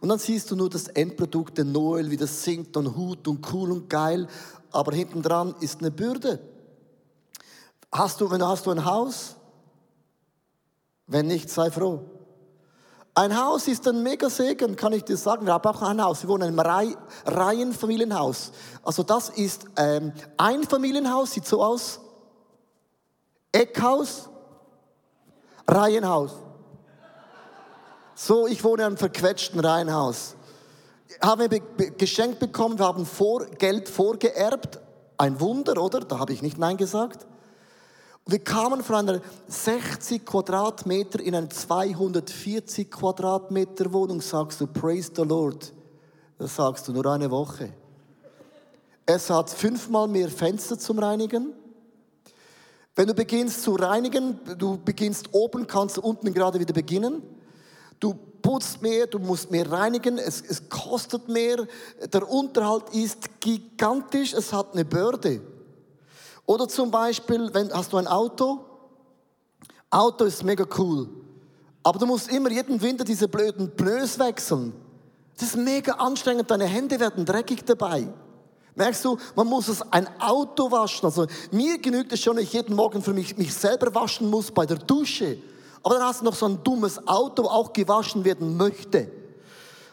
Und 0.00 0.08
dann 0.08 0.18
siehst 0.18 0.50
du 0.50 0.56
nur 0.56 0.70
das 0.70 0.88
Endprodukt, 0.88 1.58
den 1.58 1.72
Noel, 1.72 2.10
wie 2.10 2.16
das 2.16 2.42
singt 2.42 2.74
und 2.74 2.96
Hut 2.96 3.28
und 3.28 3.52
cool 3.52 3.70
und 3.70 3.90
geil. 3.90 4.26
Aber 4.72 4.94
hinten 4.94 5.20
dran 5.20 5.54
ist 5.60 5.80
eine 5.80 5.90
Bürde. 5.90 6.40
Hast 7.92 8.18
du, 8.22 8.30
wenn 8.30 8.42
hast 8.42 8.64
du 8.64 8.70
ein 8.70 8.86
Haus? 8.86 9.36
Wenn 11.06 11.26
nicht, 11.26 11.50
sei 11.50 11.70
froh. 11.70 12.00
Ein 13.20 13.38
Haus 13.38 13.68
ist 13.68 13.86
ein 13.86 14.02
mega 14.02 14.30
Segen, 14.30 14.76
kann 14.76 14.94
ich 14.94 15.04
dir 15.04 15.18
sagen. 15.18 15.44
Wir 15.44 15.52
haben 15.52 15.68
auch 15.68 15.82
ein 15.82 16.02
Haus. 16.02 16.22
Wir 16.22 16.30
wohnen 16.30 16.54
in 16.54 16.58
einem 16.58 16.96
Reihenfamilienhaus. 17.26 18.50
Also 18.82 19.02
das 19.02 19.28
ist 19.28 19.66
ähm, 19.76 20.14
ein 20.38 20.64
Familienhaus, 20.64 21.32
sieht 21.32 21.44
so 21.44 21.62
aus. 21.62 22.00
Eckhaus, 23.52 24.30
Reihenhaus. 25.68 26.30
So, 28.14 28.46
ich 28.46 28.64
wohne 28.64 28.84
in 28.84 28.86
einem 28.86 28.96
verquetschten 28.96 29.60
Reihenhaus. 29.60 30.34
Haben 31.20 31.42
wir 31.42 31.48
be 31.50 31.90
geschenkt 31.90 32.38
bekommen, 32.38 32.78
wir 32.78 32.86
haben 32.86 33.04
vor, 33.04 33.44
Geld 33.44 33.90
vorgeerbt. 33.90 34.80
Ein 35.18 35.38
Wunder, 35.40 35.76
oder? 35.82 36.00
Da 36.00 36.20
habe 36.20 36.32
ich 36.32 36.40
nicht 36.40 36.56
Nein 36.56 36.78
gesagt. 36.78 37.26
Wir 38.26 38.38
kamen 38.38 38.82
von 38.82 38.96
einer 38.96 39.20
60 39.48 40.24
Quadratmeter 40.24 41.20
in 41.20 41.34
eine 41.34 41.48
240 41.48 42.90
Quadratmeter 42.90 43.92
Wohnung. 43.92 44.20
Sagst 44.20 44.60
du, 44.60 44.66
praise 44.66 45.10
the 45.16 45.22
Lord. 45.22 45.72
Das 46.38 46.56
sagst 46.56 46.86
du 46.86 46.92
nur 46.92 47.06
eine 47.06 47.30
Woche. 47.30 47.72
Es 49.06 49.28
hat 49.28 49.50
fünfmal 49.50 50.06
mehr 50.06 50.28
Fenster 50.28 50.78
zum 50.78 50.98
Reinigen. 50.98 51.52
Wenn 52.94 53.08
du 53.08 53.14
beginnst 53.14 53.62
zu 53.62 53.74
reinigen, 53.74 54.38
du 54.58 54.78
beginnst 54.78 55.32
oben, 55.32 55.66
kannst 55.66 55.96
du 55.96 56.02
unten 56.02 56.32
gerade 56.32 56.60
wieder 56.60 56.74
beginnen. 56.74 57.22
Du 57.98 58.14
putzt 58.14 58.82
mehr, 58.82 59.06
du 59.06 59.18
musst 59.18 59.50
mehr 59.50 59.70
reinigen, 59.70 60.18
es, 60.18 60.40
es 60.40 60.68
kostet 60.68 61.28
mehr, 61.28 61.66
der 62.12 62.28
Unterhalt 62.28 62.90
ist 62.94 63.40
gigantisch, 63.40 64.32
es 64.32 64.52
hat 64.52 64.72
eine 64.72 64.84
Börde. 64.84 65.40
Oder 66.50 66.66
zum 66.66 66.90
Beispiel, 66.90 67.48
wenn, 67.54 67.72
hast 67.72 67.92
du 67.92 67.96
ein 67.96 68.08
Auto? 68.08 68.58
Auto 69.88 70.24
ist 70.24 70.42
mega 70.42 70.64
cool. 70.78 71.08
Aber 71.84 71.96
du 72.00 72.06
musst 72.06 72.28
immer 72.28 72.50
jeden 72.50 72.82
Winter 72.82 73.04
diese 73.04 73.28
blöden 73.28 73.70
Pneus 73.76 74.18
wechseln. 74.18 74.72
Das 75.38 75.50
ist 75.50 75.56
mega 75.56 75.92
anstrengend, 75.92 76.50
deine 76.50 76.64
Hände 76.64 76.98
werden 76.98 77.24
dreckig 77.24 77.64
dabei. 77.64 78.08
Merkst 78.74 79.04
du, 79.04 79.16
man 79.36 79.46
muss 79.46 79.68
es 79.68 79.80
ein 79.92 80.08
Auto 80.20 80.72
waschen. 80.72 81.06
Also 81.06 81.28
mir 81.52 81.78
genügt 81.78 82.12
es 82.12 82.20
schon, 82.20 82.36
ich 82.38 82.52
jeden 82.52 82.74
Morgen 82.74 83.00
für 83.00 83.14
mich, 83.14 83.38
mich 83.38 83.54
selber 83.54 83.94
waschen 83.94 84.28
muss 84.28 84.50
bei 84.50 84.66
der 84.66 84.78
Dusche. 84.78 85.38
Aber 85.84 85.98
dann 85.98 86.08
hast 86.08 86.22
du 86.22 86.24
noch 86.24 86.34
so 86.34 86.46
ein 86.46 86.64
dummes 86.64 87.06
Auto, 87.06 87.44
auch 87.44 87.72
gewaschen 87.72 88.24
werden 88.24 88.56
möchte. 88.56 89.08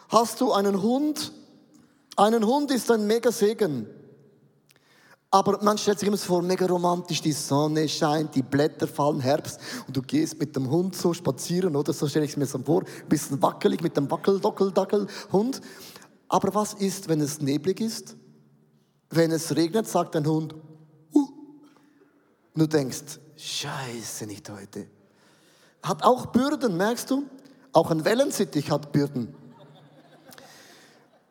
Hast 0.08 0.40
du 0.40 0.50
einen 0.50 0.82
Hund? 0.82 1.30
Einen 2.16 2.44
Hund 2.44 2.72
ist 2.72 2.90
ein 2.90 3.06
mega 3.06 3.30
Segen. 3.30 3.86
Aber 5.30 5.62
man 5.62 5.76
stellt 5.76 5.98
sich 5.98 6.08
immer 6.08 6.16
vor, 6.16 6.40
mega 6.40 6.64
romantisch, 6.64 7.20
die 7.20 7.32
Sonne 7.32 7.86
scheint, 7.86 8.34
die 8.34 8.42
Blätter 8.42 8.88
fallen, 8.88 9.20
Herbst 9.20 9.60
und 9.86 9.94
du 9.94 10.00
gehst 10.00 10.38
mit 10.38 10.56
dem 10.56 10.70
Hund 10.70 10.96
so 10.96 11.12
spazieren, 11.12 11.76
oder? 11.76 11.92
So 11.92 12.08
stelle 12.08 12.24
ich 12.24 12.30
es 12.30 12.36
mir 12.38 12.46
so 12.46 12.58
vor, 12.58 12.82
ein 12.82 13.08
bisschen 13.08 13.40
wackelig 13.42 13.82
mit 13.82 13.94
dem 13.96 14.10
wackel 14.10 14.40
dockel 14.40 14.72
dackel 14.72 15.06
hund 15.30 15.60
Aber 16.28 16.54
was 16.54 16.72
ist, 16.74 17.08
wenn 17.08 17.20
es 17.20 17.42
neblig 17.42 17.80
ist? 17.80 18.16
Wenn 19.10 19.30
es 19.30 19.54
regnet, 19.54 19.86
sagt 19.86 20.16
ein 20.16 20.26
Hund, 20.26 20.54
uh. 21.14 21.28
Und 22.54 22.62
du 22.62 22.66
denkst, 22.66 23.18
scheiße, 23.36 24.26
nicht 24.26 24.48
heute. 24.48 24.86
hat 25.82 26.02
auch 26.04 26.26
Bürden, 26.26 26.76
merkst 26.78 27.10
du? 27.10 27.24
Auch 27.72 27.90
ein 27.90 28.04
Wellensittich 28.04 28.70
hat 28.70 28.92
Bürden. 28.92 29.34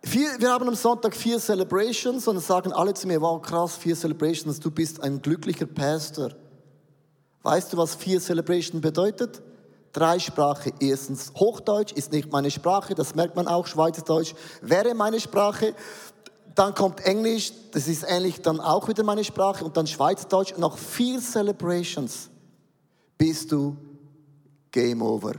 Vier, 0.10 0.40
wir 0.40 0.54
haben 0.54 0.70
am 0.70 0.76
Sonntag 0.76 1.14
vier 1.14 1.38
Celebrations 1.38 2.30
und 2.30 2.40
sagen 2.40 2.72
alle 2.72 2.94
zu 2.94 3.08
mir, 3.08 3.20
wow 3.20 3.42
krass, 3.42 3.76
vier 3.76 3.94
Celebrations, 3.94 4.58
du 4.58 4.72
bist 4.72 5.04
ein 5.04 5.22
glücklicher 5.22 5.66
Pastor. 5.66 6.30
Weißt 7.44 7.74
du, 7.74 7.78
was 7.78 7.94
vier 7.94 8.22
Celebrations 8.22 8.82
bedeutet? 8.82 9.42
Drei 9.92 10.18
Sprache. 10.18 10.72
Erstens, 10.80 11.34
Hochdeutsch 11.36 11.92
ist 11.92 12.14
nicht 12.14 12.32
meine 12.32 12.50
Sprache, 12.50 12.96
das 12.96 13.16
merkt 13.16 13.36
man 13.36 13.50
auch, 13.50 13.68
Schweizerdeutsch 13.68 14.34
wäre 14.62 14.96
meine 14.96 15.20
Sprache. 15.20 15.76
Dann 16.56 16.74
kommt 16.74 17.02
Englisch, 17.02 17.52
das 17.74 17.90
ist 17.90 18.06
ähnlich 18.08 18.42
dann 18.42 18.62
auch 18.62 18.88
wieder 18.88 19.04
meine 19.04 19.26
Sprache 19.26 19.66
und 19.66 19.76
dann 19.76 19.88
Schweizerdeutsch 19.88 20.54
nach 20.58 20.78
vier 20.78 21.20
Celebrations 21.20 22.30
bist 23.18 23.52
du 23.52 23.76
Game 24.72 25.02
Over. 25.02 25.34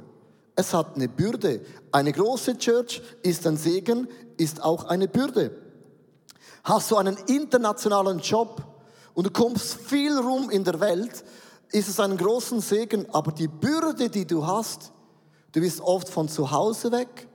Es 0.59 0.75
hat 0.75 0.97
eine 0.97 1.09
Bürde. 1.09 1.61
Eine 1.93 2.11
große 2.11 2.59
Church 2.59 3.01
ist 3.23 3.47
ein 3.47 3.57
Segen, 3.57 4.09
ist 4.37 4.61
auch 4.61 4.87
eine 4.87 5.07
Bürde. 5.07 5.53
Hast 6.65 6.91
du 6.91 6.97
einen 6.97 7.17
internationalen 7.29 8.19
Job 8.19 8.61
und 9.15 9.29
du 9.29 9.31
kommst 9.31 9.75
viel 9.75 10.19
rum 10.19 10.51
in 10.51 10.65
der 10.65 10.81
Welt, 10.81 11.23
ist 11.71 11.89
es 11.89 12.01
ein 12.01 12.17
großen 12.17 12.61
Segen, 12.61 13.09
aber 13.13 13.31
die 13.31 13.47
Bürde, 13.47 14.11
die 14.11 14.27
du 14.27 14.45
hast, 14.45 14.91
du 15.53 15.61
bist 15.61 15.81
oft 15.81 16.09
von 16.09 16.29
zu 16.29 16.51
Hause 16.51 16.91
weg, 16.91 17.29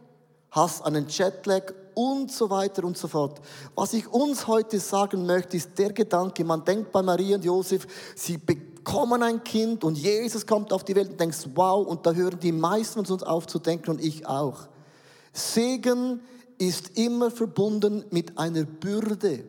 hast 0.52 0.84
einen 0.86 1.08
Jetlag 1.08 1.72
und 1.94 2.30
so 2.30 2.50
weiter 2.50 2.84
und 2.84 2.98
so 2.98 3.08
fort. 3.08 3.40
Was 3.74 3.94
ich 3.94 4.06
uns 4.12 4.48
heute 4.48 4.82
sagen 4.82 5.26
möchte, 5.26 5.56
ist 5.56 5.78
der 5.78 5.94
Gedanke, 5.94 6.44
man 6.44 6.66
denkt 6.66 6.92
bei 6.92 7.02
Maria 7.02 7.38
und 7.38 7.46
Josef, 7.46 7.88
sie 8.18 8.38
bekommen 8.84 9.24
ein 9.24 9.44
Kind 9.44 9.84
und 9.84 9.98
Jesus 9.98 10.46
kommt 10.46 10.74
auf 10.74 10.84
die 10.84 10.96
Welt 10.96 11.12
und 11.12 11.20
denkst, 11.20 11.48
wow, 11.56 11.88
und 11.88 12.06
da 12.06 12.12
hören 12.12 12.40
die 12.40 12.52
meisten 12.52 13.06
von 13.06 13.14
uns 13.14 13.24
auf 13.24 13.48
zu 13.48 13.60
denken 13.60 13.92
und 13.92 14.04
ich 14.04 14.28
auch. 14.28 14.68
Segen 15.32 16.20
ist 16.58 16.98
immer 16.98 17.32
verbunden 17.32 18.04
mit 18.12 18.38
einer 18.38 18.66
Bürde. 18.66 19.46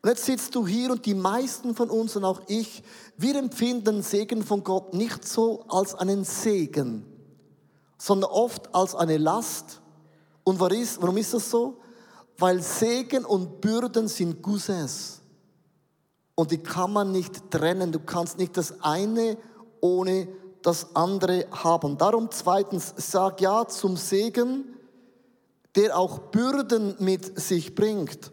Und 0.00 0.10
jetzt 0.10 0.24
sitzt 0.24 0.54
du 0.54 0.66
hier 0.66 0.92
und 0.92 1.04
die 1.04 1.14
meisten 1.14 1.74
von 1.74 1.90
uns 1.90 2.14
und 2.14 2.24
auch 2.24 2.40
ich, 2.46 2.84
wir 3.16 3.34
empfinden 3.36 4.02
Segen 4.02 4.44
von 4.44 4.62
Gott 4.62 4.94
nicht 4.94 5.26
so 5.26 5.64
als 5.68 5.96
einen 5.96 6.22
Segen, 6.22 7.04
sondern 7.98 8.30
oft 8.30 8.72
als 8.72 8.94
eine 8.94 9.16
Last. 9.16 9.80
Und 10.44 10.60
warum 10.60 11.16
ist 11.16 11.34
das 11.34 11.50
so? 11.50 11.78
Weil 12.38 12.62
Segen 12.62 13.24
und 13.24 13.60
Bürden 13.60 14.06
sind 14.06 14.40
Cousins. 14.40 15.20
Und 16.36 16.52
die 16.52 16.58
kann 16.58 16.92
man 16.92 17.10
nicht 17.10 17.50
trennen. 17.50 17.90
Du 17.90 17.98
kannst 17.98 18.38
nicht 18.38 18.56
das 18.56 18.80
eine 18.82 19.36
ohne 19.80 20.28
das 20.62 20.94
andere 20.94 21.46
haben. 21.50 21.98
Darum 21.98 22.28
zweitens, 22.30 22.94
sag 22.96 23.40
ja 23.40 23.66
zum 23.66 23.96
Segen, 23.96 24.76
der 25.74 25.98
auch 25.98 26.18
Bürden 26.18 26.94
mit 26.98 27.40
sich 27.40 27.74
bringt. 27.74 28.32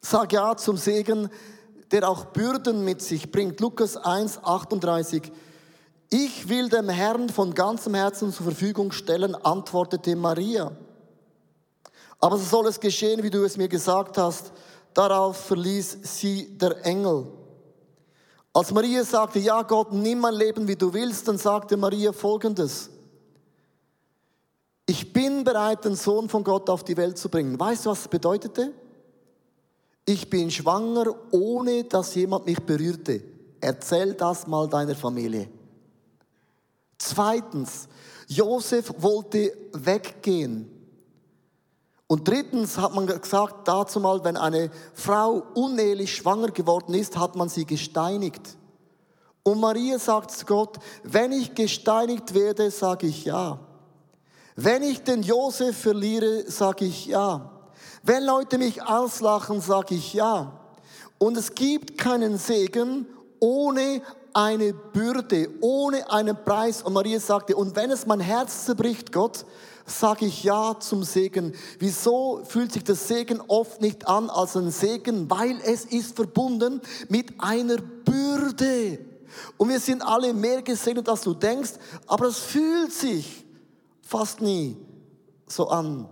Sag 0.00 0.32
ja 0.32 0.56
zum 0.56 0.76
Segen, 0.76 1.28
der 1.90 2.08
auch 2.08 2.26
Bürden 2.26 2.84
mit 2.84 3.02
sich 3.02 3.30
bringt. 3.32 3.60
Lukas 3.60 3.96
1, 3.96 4.44
38. 4.44 5.32
Ich 6.10 6.48
will 6.48 6.68
dem 6.68 6.88
Herrn 6.88 7.28
von 7.28 7.54
ganzem 7.54 7.94
Herzen 7.94 8.32
zur 8.32 8.44
Verfügung 8.44 8.92
stellen, 8.92 9.34
antwortete 9.34 10.14
Maria. 10.14 10.72
Aber 12.20 12.38
so 12.38 12.44
soll 12.44 12.66
es 12.66 12.80
geschehen, 12.80 13.22
wie 13.22 13.30
du 13.30 13.44
es 13.44 13.56
mir 13.56 13.68
gesagt 13.68 14.18
hast. 14.18 14.52
Darauf 14.98 15.36
verließ 15.36 15.98
sie 16.02 16.58
der 16.58 16.84
Engel. 16.84 17.28
Als 18.52 18.72
Maria 18.72 19.04
sagte, 19.04 19.38
ja 19.38 19.62
Gott, 19.62 19.92
nimm 19.92 20.18
mein 20.18 20.34
Leben, 20.34 20.66
wie 20.66 20.74
du 20.74 20.92
willst, 20.92 21.28
dann 21.28 21.38
sagte 21.38 21.76
Maria 21.76 22.12
folgendes. 22.12 22.90
Ich 24.86 25.12
bin 25.12 25.44
bereit, 25.44 25.84
den 25.84 25.94
Sohn 25.94 26.28
von 26.28 26.42
Gott 26.42 26.68
auf 26.68 26.82
die 26.82 26.96
Welt 26.96 27.16
zu 27.16 27.28
bringen. 27.28 27.60
Weißt 27.60 27.86
du, 27.86 27.90
was 27.90 28.00
das 28.00 28.08
bedeutete? 28.08 28.72
Ich 30.04 30.28
bin 30.28 30.50
schwanger, 30.50 31.14
ohne 31.30 31.84
dass 31.84 32.16
jemand 32.16 32.46
mich 32.46 32.58
berührte. 32.58 33.22
Erzähl 33.60 34.14
das 34.14 34.48
mal 34.48 34.68
deiner 34.68 34.96
Familie. 34.96 35.48
Zweitens, 36.98 37.86
Josef 38.26 38.92
wollte 38.98 39.56
weggehen. 39.74 40.77
Und 42.08 42.26
drittens 42.26 42.78
hat 42.78 42.94
man 42.94 43.06
gesagt, 43.06 43.68
dazu 43.68 44.00
mal, 44.00 44.24
wenn 44.24 44.38
eine 44.38 44.70
Frau 44.94 45.42
unehelich 45.54 46.16
schwanger 46.16 46.48
geworden 46.48 46.94
ist, 46.94 47.18
hat 47.18 47.36
man 47.36 47.50
sie 47.50 47.66
gesteinigt. 47.66 48.56
Und 49.42 49.60
Maria 49.60 49.98
sagt 49.98 50.30
zu 50.30 50.46
Gott, 50.46 50.78
wenn 51.02 51.32
ich 51.32 51.54
gesteinigt 51.54 52.32
werde, 52.32 52.70
sage 52.70 53.06
ich 53.06 53.26
ja. 53.26 53.58
Wenn 54.56 54.82
ich 54.82 55.04
den 55.04 55.22
Josef 55.22 55.76
verliere, 55.78 56.50
sage 56.50 56.86
ich 56.86 57.06
ja. 57.06 57.50
Wenn 58.02 58.24
Leute 58.24 58.56
mich 58.56 58.82
auslachen, 58.82 59.60
sage 59.60 59.94
ich 59.94 60.14
ja. 60.14 60.52
Und 61.18 61.36
es 61.36 61.54
gibt 61.54 61.98
keinen 61.98 62.38
Segen 62.38 63.06
ohne 63.38 64.02
eine 64.32 64.72
Bürde, 64.72 65.48
ohne 65.60 66.10
einen 66.10 66.36
Preis. 66.42 66.82
Und 66.82 66.94
Maria 66.94 67.20
sagte, 67.20 67.54
und 67.54 67.76
wenn 67.76 67.90
es 67.90 68.06
mein 68.06 68.20
Herz 68.20 68.64
zerbricht, 68.64 69.12
Gott, 69.12 69.44
sage 69.88 70.26
ich 70.26 70.44
Ja 70.44 70.78
zum 70.78 71.02
Segen. 71.02 71.54
Wieso 71.78 72.42
fühlt 72.44 72.72
sich 72.72 72.84
das 72.84 73.08
Segen 73.08 73.40
oft 73.48 73.80
nicht 73.80 74.06
an 74.06 74.30
als 74.30 74.56
ein 74.56 74.70
Segen? 74.70 75.30
Weil 75.30 75.60
es 75.64 75.84
ist 75.84 76.16
verbunden 76.16 76.80
mit 77.08 77.40
einer 77.40 77.76
Bürde. 77.76 78.98
Und 79.56 79.68
wir 79.68 79.80
sind 79.80 80.02
alle 80.02 80.32
mehr 80.32 80.62
gesegnet, 80.62 81.08
als 81.08 81.22
du 81.22 81.34
denkst, 81.34 81.72
aber 82.06 82.26
es 82.26 82.38
fühlt 82.38 82.92
sich 82.92 83.44
fast 84.02 84.40
nie 84.40 84.76
so 85.46 85.68
an. 85.68 86.08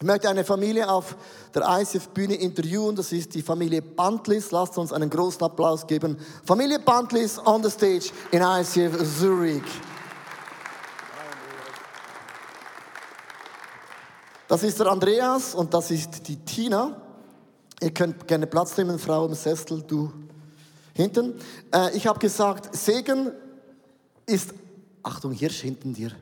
Ich 0.00 0.06
möchte 0.06 0.28
eine 0.28 0.44
Familie 0.44 0.88
auf 0.88 1.16
der 1.52 1.62
ICF-Bühne 1.80 2.34
interviewen. 2.34 2.94
Das 2.94 3.10
ist 3.10 3.34
die 3.34 3.42
Familie 3.42 3.82
Bantlis. 3.82 4.52
Lasst 4.52 4.78
uns 4.78 4.92
einen 4.92 5.10
großen 5.10 5.42
Applaus 5.42 5.84
geben. 5.84 6.16
Familie 6.44 6.78
Bantlis 6.78 7.40
on 7.44 7.64
the 7.64 7.70
stage 7.70 8.12
in 8.30 8.40
ICF 8.40 9.18
Zurich. 9.18 9.62
Das 14.48 14.62
ist 14.62 14.80
der 14.80 14.86
Andreas 14.86 15.54
und 15.54 15.74
das 15.74 15.90
ist 15.90 16.26
die 16.26 16.36
Tina. 16.36 16.96
Ihr 17.82 17.92
könnt 17.92 18.26
gerne 18.26 18.46
Platz 18.46 18.78
nehmen, 18.78 18.98
Frau 18.98 19.26
im 19.26 19.34
Sessel, 19.34 19.82
du 19.82 20.10
hinten. 20.94 21.34
Äh, 21.70 21.94
ich 21.94 22.06
habe 22.06 22.18
gesagt, 22.18 22.74
Segen 22.74 23.30
ist, 24.24 24.54
Achtung, 25.02 25.32
Hirsch 25.32 25.60
hinten 25.60 25.92
dir. 25.92 26.12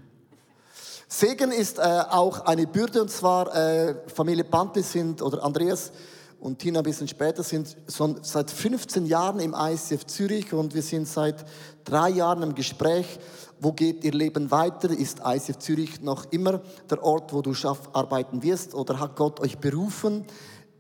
Segen 1.07 1.53
ist 1.53 1.79
äh, 1.79 1.83
auch 1.83 2.41
eine 2.41 2.67
Bürde 2.67 3.01
und 3.01 3.13
zwar 3.13 3.55
äh, 3.55 3.95
Familie 4.13 4.43
Panti 4.43 4.83
sind 4.83 5.23
oder 5.23 5.45
Andreas 5.45 5.93
und 6.41 6.59
Tina 6.59 6.81
ein 6.81 6.85
bisschen 6.85 7.07
später 7.07 7.45
sind 7.45 7.77
schon 7.89 8.19
seit 8.23 8.51
15 8.51 9.07
Jahren 9.07 9.39
im 9.39 9.55
ICF 9.57 10.05
Zürich 10.05 10.53
und 10.53 10.75
wir 10.75 10.83
sind 10.83 11.07
seit 11.07 11.45
drei 11.87 12.11
Jahren 12.11 12.43
im 12.43 12.55
Gespräch 12.55 13.19
wo 13.61 13.73
geht 13.73 14.05
Ihr 14.05 14.13
Leben 14.13 14.51
weiter? 14.51 14.91
Ist 14.91 15.21
ICF 15.25 15.59
Zürich 15.59 16.01
noch 16.03 16.27
immer 16.31 16.61
der 16.91 17.03
Ort, 17.03 17.33
wo 17.33 17.41
du 17.41 17.55
arbeiten 17.93 18.43
wirst? 18.43 18.75
Oder 18.75 19.01
hat 19.01 19.17
Gott 19.17 19.41
euch 19.41 19.59
berufen, 19.59 20.25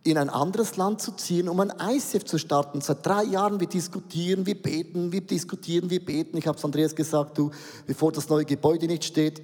in 0.03 0.19
ein 0.19 0.29
anderes 0.29 0.77
Land 0.77 1.01
zu 1.01 1.13
ziehen, 1.13 1.49
um 1.49 1.59
ein 1.61 1.73
ICF 1.81 2.25
zu 2.25 2.39
starten? 2.39 2.81
Seit 2.83 3.05
drei 3.05 3.25
Jahren 3.25 3.61
wir 3.61 3.67
diskutieren, 3.67 4.45
wir 4.45 4.61
beten, 4.61 5.11
wir 5.11 5.23
diskutieren, 5.23 5.89
wir 5.89 6.05
beten. 6.05 6.37
Ich 6.37 6.47
habe 6.47 6.59
es 6.59 6.65
Andreas 6.65 6.95
gesagt, 6.95 7.39
du, 7.39 7.51
bevor 7.87 8.13
das 8.13 8.29
neue 8.29 8.45
Gebäude 8.45 8.87
nicht 8.87 9.05
steht, 9.05 9.43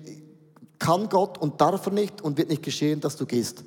kann 0.78 1.08
Gott 1.08 1.38
und 1.38 1.60
darf 1.60 1.86
er 1.86 1.92
nicht 1.92 2.20
und 2.20 2.36
wird 2.36 2.50
nicht 2.50 2.62
geschehen, 2.62 3.00
dass 3.00 3.16
du 3.16 3.24
gehst. 3.24 3.64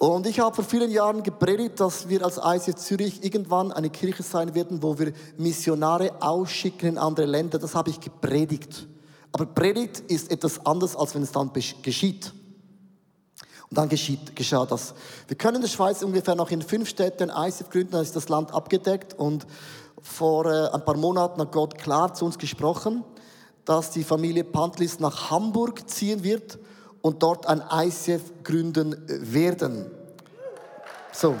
Und 0.00 0.26
ich 0.26 0.40
habe 0.40 0.54
vor 0.54 0.64
vielen 0.64 0.90
Jahren 0.90 1.22
gepredigt, 1.22 1.78
dass 1.78 2.08
wir 2.08 2.24
als 2.24 2.40
ICF 2.42 2.76
Zürich 2.76 3.22
irgendwann 3.22 3.70
eine 3.70 3.90
Kirche 3.90 4.22
sein 4.22 4.54
werden, 4.54 4.82
wo 4.82 4.98
wir 4.98 5.12
Missionare 5.36 6.22
ausschicken 6.22 6.88
in 6.88 6.98
andere 6.98 7.26
Länder. 7.26 7.58
Das 7.58 7.74
habe 7.74 7.90
ich 7.90 8.00
gepredigt. 8.00 8.88
Aber 9.30 9.44
Predigt 9.44 9.98
ist 10.10 10.30
etwas 10.30 10.64
anderes, 10.64 10.96
als 10.96 11.14
wenn 11.14 11.22
es 11.22 11.32
dann 11.32 11.50
geschieht. 11.82 12.32
Und 13.68 13.76
dann 13.76 13.90
geschieht, 13.90 14.34
geschah 14.34 14.64
das. 14.64 14.94
Wir 15.28 15.36
können 15.36 15.56
in 15.56 15.62
der 15.62 15.68
Schweiz 15.68 16.02
ungefähr 16.02 16.34
noch 16.34 16.50
in 16.50 16.62
fünf 16.62 16.88
Städten 16.88 17.28
ICF 17.28 17.68
gründen, 17.68 17.92
dann 17.92 18.02
ist 18.02 18.16
das 18.16 18.30
Land 18.30 18.54
abgedeckt. 18.54 19.12
Und 19.18 19.46
vor 20.00 20.46
äh, 20.46 20.70
ein 20.70 20.82
paar 20.82 20.96
Monaten 20.96 21.42
hat 21.42 21.52
Gott 21.52 21.76
klar 21.76 22.14
zu 22.14 22.24
uns 22.24 22.38
gesprochen, 22.38 23.04
dass 23.66 23.90
die 23.90 24.02
Familie 24.02 24.44
Pantlis 24.44 24.98
nach 24.98 25.30
Hamburg 25.30 25.90
ziehen 25.90 26.24
wird 26.24 26.58
und 27.02 27.22
dort 27.22 27.46
ein 27.46 27.62
ICF 27.72 28.42
gründen 28.42 28.96
werden. 29.06 29.90
So. 31.12 31.34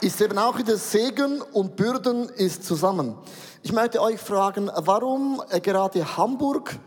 Ist 0.00 0.20
eben 0.20 0.36
auch 0.36 0.58
wieder 0.58 0.76
Segen 0.76 1.40
und 1.40 1.76
Bürden 1.76 2.28
ist 2.28 2.64
zusammen. 2.64 3.16
Ich 3.62 3.72
möchte 3.72 4.02
euch 4.02 4.20
fragen, 4.20 4.70
warum 4.74 5.42
gerade 5.62 6.16
Hamburg 6.16 6.78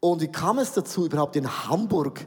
und 0.00 0.20
wie 0.22 0.28
kam 0.28 0.58
es 0.58 0.72
dazu, 0.72 1.06
überhaupt 1.06 1.36
in 1.36 1.46
Hamburg 1.46 2.26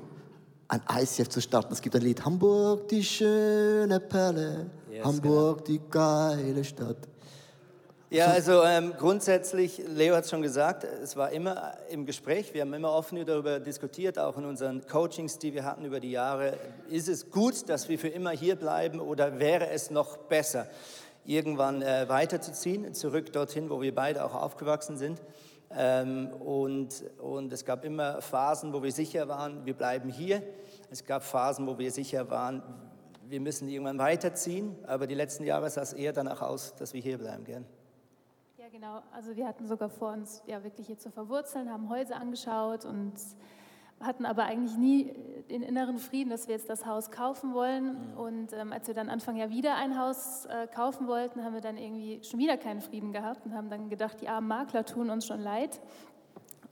ein 0.68 0.82
ICF 0.92 1.30
zu 1.30 1.42
starten. 1.42 1.74
Es 1.74 1.82
gibt 1.82 1.96
ein 1.96 2.02
Lied, 2.02 2.24
Hamburg, 2.26 2.88
die 2.90 3.04
schöne 3.04 4.00
Perle, 4.00 4.70
yes, 4.90 5.06
Hamburg, 5.06 5.66
genau. 5.66 5.80
die 5.80 5.90
geile 5.90 6.64
Stadt. 6.64 6.98
Ja, 8.10 8.28
also 8.28 8.64
ähm, 8.64 8.94
grundsätzlich, 8.98 9.82
Leo 9.86 10.16
hat 10.16 10.24
es 10.24 10.30
schon 10.30 10.42
gesagt, 10.42 10.86
es 10.86 11.18
war 11.18 11.30
immer 11.32 11.74
im 11.90 12.06
Gespräch, 12.06 12.54
wir 12.54 12.62
haben 12.62 12.74
immer 12.74 12.94
offen 12.94 13.26
darüber 13.26 13.60
diskutiert, 13.60 14.18
auch 14.18 14.38
in 14.38 14.46
unseren 14.46 14.88
Coachings, 14.88 15.40
die 15.40 15.54
wir 15.54 15.66
hatten 15.66 15.84
über 15.84 16.00
die 16.00 16.12
Jahre. 16.12 16.54
Ist 16.90 17.10
es 17.10 17.30
gut, 17.32 17.68
dass 17.68 17.90
wir 17.90 18.00
für 18.00 18.08
immer 18.08 18.30
hier 18.30 18.56
bleiben 18.56 19.02
oder 19.02 19.40
wäre 19.40 19.70
es 19.72 19.92
noch 19.92 20.16
besser, 20.16 20.68
irgendwann 21.26 21.82
äh, 21.82 22.08
weiterzuziehen, 22.08 22.94
zurück 22.94 23.34
dorthin, 23.34 23.70
wo 23.70 23.82
wir 23.82 23.94
beide 23.94 24.24
auch 24.24 24.36
aufgewachsen 24.36 24.96
sind? 24.96 25.22
Ähm, 25.76 26.30
und, 26.40 27.04
und 27.18 27.52
es 27.52 27.66
gab 27.66 27.84
immer 27.84 28.22
Phasen, 28.22 28.72
wo 28.72 28.82
wir 28.84 28.94
sicher 28.94 29.28
waren, 29.28 29.66
wir 29.66 29.74
bleiben 29.74 30.10
hier. 30.10 30.42
Es 30.90 31.04
gab 31.04 31.24
Phasen, 31.24 31.68
wo 31.68 31.78
wir 31.78 31.92
sicher 31.92 32.30
waren, 32.30 32.64
wir 33.28 33.42
müssen 33.42 33.68
irgendwann 33.68 34.00
weiterziehen. 34.00 34.78
Aber 34.88 35.08
die 35.08 35.16
letzten 35.16 35.44
Jahre 35.44 35.70
sah 35.70 35.82
es 35.82 35.92
eher 35.92 36.14
danach 36.14 36.42
aus, 36.42 36.74
dass 36.76 36.94
wir 36.94 37.02
hier 37.02 37.18
bleiben, 37.18 37.44
gern. 37.44 37.66
Ja, 38.68 38.74
genau. 38.74 39.02
Also 39.14 39.38
wir 39.38 39.48
hatten 39.48 39.66
sogar 39.66 39.88
vor, 39.88 40.12
uns 40.12 40.44
ja 40.46 40.62
wirklich 40.62 40.88
hier 40.88 40.98
zu 40.98 41.10
verwurzeln, 41.10 41.72
haben 41.72 41.88
Häuser 41.88 42.18
angeschaut 42.18 42.84
und 42.84 43.14
hatten 44.02 44.26
aber 44.26 44.44
eigentlich 44.44 44.76
nie 44.76 45.14
den 45.50 45.62
inneren 45.62 45.98
Frieden, 46.00 46.30
dass 46.30 46.50
wir 46.50 46.56
jetzt 46.56 46.70
das 46.70 46.86
Haus 46.86 47.10
kaufen 47.10 47.54
wollen. 47.54 48.12
Mhm. 48.12 48.18
Und 48.18 48.52
ähm, 48.52 48.74
als 48.74 48.90
wir 48.90 48.94
dann 48.94 49.08
Anfang 49.08 49.38
ja 49.38 49.50
wieder 49.50 49.76
ein 49.76 49.98
Haus 49.98 50.48
äh, 50.48 50.68
kaufen 50.68 51.08
wollten, 51.08 51.46
haben 51.46 51.54
wir 51.54 51.62
dann 51.62 51.78
irgendwie 51.78 52.22
schon 52.24 52.42
wieder 52.42 52.58
keinen 52.58 52.82
Frieden 52.82 53.14
gehabt 53.14 53.46
und 53.46 53.54
haben 53.54 53.70
dann 53.70 53.90
gedacht, 53.90 54.20
die 54.20 54.28
armen 54.28 54.50
Makler 54.50 54.84
tun 54.84 55.10
uns 55.10 55.26
schon 55.26 55.40
leid. 55.40 55.80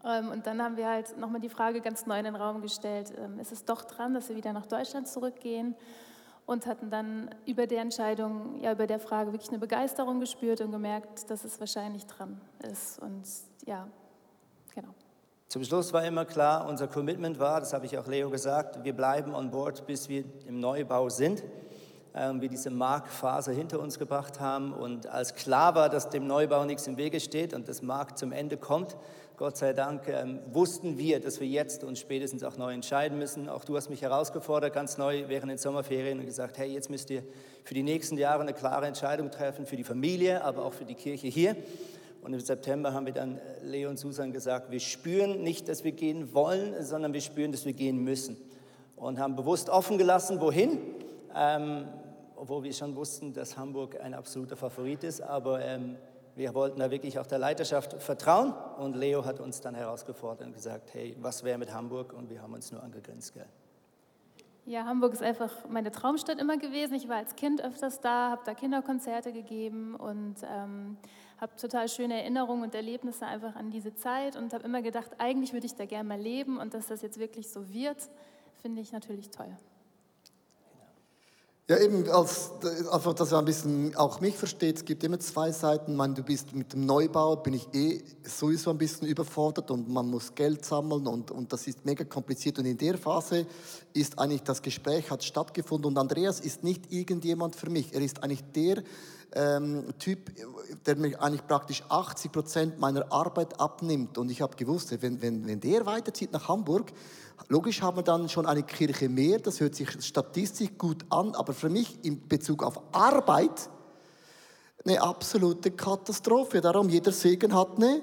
Ähm, 0.03 0.31
und 0.31 0.47
dann 0.47 0.61
haben 0.61 0.75
wir 0.75 0.89
halt 0.89 1.17
nochmal 1.17 1.39
die 1.39 1.47
Frage 1.47 1.79
ganz 1.79 2.05
neu 2.07 2.19
in 2.19 2.25
den 2.25 2.35
Raum 2.35 2.61
gestellt, 2.61 3.13
ähm, 3.17 3.39
ist 3.39 3.53
es 3.53 3.63
doch 3.63 3.85
dran, 3.85 4.13
dass 4.13 4.27
wir 4.27 4.35
wieder 4.35 4.51
nach 4.51 4.65
Deutschland 4.65 5.07
zurückgehen? 5.07 5.75
Und 6.45 6.67
hatten 6.67 6.89
dann 6.89 7.29
über 7.45 7.67
der 7.67 7.81
Entscheidung, 7.81 8.59
ja, 8.61 8.71
über 8.71 8.87
der 8.87 8.99
Frage 8.99 9.31
wirklich 9.31 9.49
eine 9.49 9.59
Begeisterung 9.59 10.19
gespürt 10.19 10.61
und 10.61 10.71
gemerkt, 10.71 11.29
dass 11.29 11.43
es 11.43 11.59
wahrscheinlich 11.59 12.05
dran 12.05 12.39
ist. 12.63 12.99
Und 12.99 13.23
ja, 13.65 13.87
genau. 14.73 14.93
Zum 15.47 15.63
Schluss 15.63 15.93
war 15.93 16.03
immer 16.05 16.25
klar, 16.25 16.67
unser 16.67 16.87
Commitment 16.87 17.39
war, 17.39 17.59
das 17.59 17.73
habe 17.73 17.85
ich 17.85 17.97
auch 17.97 18.07
Leo 18.07 18.29
gesagt, 18.29 18.83
wir 18.83 18.93
bleiben 18.93 19.33
on 19.33 19.51
board, 19.51 19.85
bis 19.87 20.09
wir 20.09 20.23
im 20.47 20.59
Neubau 20.59 21.09
sind. 21.09 21.43
Ähm, 22.17 22.39
wir 22.39 22.47
diese 22.47 22.69
Marktphase 22.69 23.51
hinter 23.51 23.79
uns 23.79 23.99
gebracht 23.99 24.39
haben 24.39 24.71
und 24.71 25.07
als 25.07 25.35
klar 25.35 25.75
war, 25.75 25.89
dass 25.89 26.09
dem 26.09 26.27
Neubau 26.27 26.63
nichts 26.63 26.87
im 26.87 26.95
Wege 26.95 27.19
steht 27.19 27.53
und 27.53 27.67
das 27.67 27.81
Markt 27.81 28.17
zum 28.17 28.31
Ende 28.31 28.55
kommt, 28.55 28.95
Gott 29.37 29.57
sei 29.57 29.73
Dank 29.73 30.07
ähm, 30.07 30.39
wussten 30.53 30.97
wir, 30.97 31.19
dass 31.19 31.41
wir 31.41 31.47
jetzt 31.47 31.83
uns 31.83 31.99
spätestens 31.99 32.41
auch 32.45 32.55
neu 32.55 32.73
entscheiden 32.73 33.17
müssen. 33.17 33.49
Auch 33.49 33.65
du 33.65 33.75
hast 33.75 33.89
mich 33.89 34.01
herausgefordert, 34.01 34.73
ganz 34.73 34.97
neu 34.97 35.25
während 35.27 35.51
den 35.51 35.57
Sommerferien 35.57 36.19
und 36.19 36.25
gesagt, 36.25 36.57
hey, 36.57 36.71
jetzt 36.71 36.89
müsst 36.89 37.09
ihr 37.09 37.21
für 37.65 37.73
die 37.73 37.83
nächsten 37.83 38.17
Jahre 38.17 38.43
eine 38.43 38.53
klare 38.53 38.87
Entscheidung 38.87 39.31
treffen, 39.31 39.65
für 39.65 39.75
die 39.75 39.83
Familie, 39.83 40.41
aber 40.41 40.63
auch 40.63 40.71
für 40.71 40.85
die 40.85 40.95
Kirche 40.95 41.27
hier. 41.27 41.57
Und 42.21 42.31
im 42.33 42.39
September 42.39 42.93
haben 42.93 43.07
wir 43.07 43.13
dann 43.13 43.37
äh, 43.37 43.41
Leo 43.61 43.89
und 43.89 43.97
Susan 43.97 44.31
gesagt, 44.31 44.71
wir 44.71 44.79
spüren 44.79 45.43
nicht, 45.43 45.67
dass 45.67 45.83
wir 45.83 45.91
gehen 45.91 46.33
wollen, 46.33 46.81
sondern 46.85 47.11
wir 47.11 47.19
spüren, 47.19 47.51
dass 47.51 47.65
wir 47.65 47.73
gehen 47.73 48.05
müssen. 48.05 48.37
Und 48.95 49.19
haben 49.19 49.35
bewusst 49.35 49.69
offen 49.69 49.97
gelassen, 49.97 50.39
wohin. 50.39 50.79
Ähm, 51.35 51.89
obwohl 52.37 52.63
wir 52.63 52.71
schon 52.71 52.95
wussten, 52.95 53.33
dass 53.33 53.57
Hamburg 53.57 53.99
ein 54.01 54.13
absoluter 54.13 54.55
Favorit 54.55 55.03
ist. 55.03 55.19
Aber 55.19 55.61
ähm, 55.61 55.97
wir 56.35 56.53
wollten 56.53 56.79
da 56.79 56.91
wirklich 56.91 57.17
auch 57.17 57.25
der 57.25 57.39
Leiterschaft 57.39 58.01
vertrauen 58.01 58.53
und 58.77 58.95
Leo 58.95 59.23
hat 59.25 59.39
uns 59.39 59.61
dann 59.61 59.73
herausgefordert 59.73 60.47
und 60.47 60.53
gesagt, 60.53 60.93
hey, 60.93 61.15
was 61.19 61.43
wäre 61.43 61.57
mit 61.57 61.73
Hamburg? 61.73 62.13
Und 62.13 62.29
wir 62.29 62.41
haben 62.41 62.53
uns 62.53 62.71
nur 62.71 62.83
angegrenzt, 62.83 63.33
gell? 63.33 63.47
Ja, 64.67 64.85
Hamburg 64.85 65.13
ist 65.13 65.21
einfach 65.21 65.51
meine 65.69 65.91
Traumstadt 65.91 66.39
immer 66.39 66.57
gewesen. 66.57 66.95
Ich 66.95 67.07
war 67.07 67.17
als 67.17 67.35
Kind 67.35 67.63
öfters 67.63 68.01
da, 68.01 68.31
habe 68.31 68.41
da 68.45 68.55
Kinderkonzerte 68.55 69.31
gegeben 69.31 69.95
und 69.95 70.37
ähm, 70.43 70.97
habe 71.39 71.55
total 71.55 71.87
schöne 71.87 72.19
Erinnerungen 72.19 72.63
und 72.63 72.73
Erlebnisse 72.73 73.27
einfach 73.27 73.55
an 73.55 73.69
diese 73.69 73.93
Zeit 73.93 74.35
und 74.35 74.53
habe 74.53 74.63
immer 74.63 74.81
gedacht, 74.81 75.11
eigentlich 75.19 75.53
würde 75.53 75.67
ich 75.67 75.75
da 75.75 75.85
gerne 75.85 76.09
mal 76.09 76.19
leben 76.19 76.57
und 76.57 76.73
dass 76.73 76.87
das 76.87 77.03
jetzt 77.03 77.19
wirklich 77.19 77.49
so 77.49 77.71
wird, 77.71 78.09
finde 78.61 78.81
ich 78.81 78.91
natürlich 78.91 79.29
toll. 79.29 79.55
Ja, 81.67 81.79
eben, 81.79 82.07
als, 82.11 82.51
einfach, 82.91 83.15
dass 83.15 83.31
er 83.31 83.39
ein 83.39 83.45
bisschen 83.45 83.95
auch 83.95 84.21
mich 84.21 84.37
versteht, 84.37 84.77
es 84.77 84.85
gibt 84.85 85.03
immer 85.03 85.19
zwei 85.19 85.51
Seiten. 85.51 85.93
Ich 85.93 85.97
meine, 85.97 86.13
du 86.13 86.21
bist 86.21 86.53
mit 86.53 86.73
dem 86.73 86.85
Neubau, 86.85 87.37
bin 87.37 87.55
ich 87.55 87.67
eh 87.73 88.03
sowieso 88.23 88.69
ein 88.69 88.77
bisschen 88.77 89.07
überfordert 89.07 89.71
und 89.71 89.89
man 89.89 90.07
muss 90.07 90.35
Geld 90.35 90.63
sammeln 90.63 91.07
und, 91.07 91.31
und 91.31 91.51
das 91.51 91.65
ist 91.65 91.83
mega 91.83 92.03
kompliziert. 92.03 92.59
Und 92.59 92.65
in 92.65 92.77
der 92.77 92.99
Phase 92.99 93.47
ist 93.93 94.19
eigentlich 94.19 94.43
das 94.43 94.61
Gespräch 94.61 95.09
hat 95.09 95.23
stattgefunden 95.23 95.87
und 95.87 95.97
Andreas 95.97 96.39
ist 96.39 96.63
nicht 96.63 96.93
irgendjemand 96.93 97.55
für 97.55 97.71
mich. 97.71 97.91
Er 97.95 98.01
ist 98.01 98.21
eigentlich 98.21 98.43
der 98.53 98.83
ähm, 99.33 99.85
Typ, 99.97 100.31
der 100.85 100.95
mir 100.97 101.19
eigentlich 101.19 101.47
praktisch 101.47 101.81
80 101.89 102.31
Prozent 102.31 102.79
meiner 102.79 103.11
Arbeit 103.11 103.59
abnimmt. 103.59 104.19
Und 104.19 104.29
ich 104.29 104.39
habe 104.43 104.55
gewusst, 104.55 104.95
wenn, 105.01 105.19
wenn, 105.19 105.47
wenn 105.47 105.59
der 105.59 105.83
weiterzieht 105.87 106.31
nach 106.31 106.47
Hamburg, 106.47 106.93
Logisch 107.47 107.81
haben 107.81 107.97
wir 107.97 108.03
dann 108.03 108.27
schon 108.27 108.45
eine 108.45 108.63
Kirche 108.63 109.07
mehr, 109.07 109.39
das 109.39 109.59
hört 109.59 109.75
sich 109.75 109.89
statistisch 110.03 110.69
gut 110.77 111.05
an, 111.09 111.35
aber 111.35 111.53
für 111.53 111.69
mich 111.69 112.03
in 112.03 112.27
Bezug 112.27 112.63
auf 112.63 112.79
Arbeit 112.91 113.69
eine 114.83 115.01
absolute 115.01 115.71
Katastrophe. 115.71 116.61
Darum, 116.61 116.89
jeder 116.89 117.11
Segen 117.11 117.53
hat 117.55 117.77
eine 117.77 118.01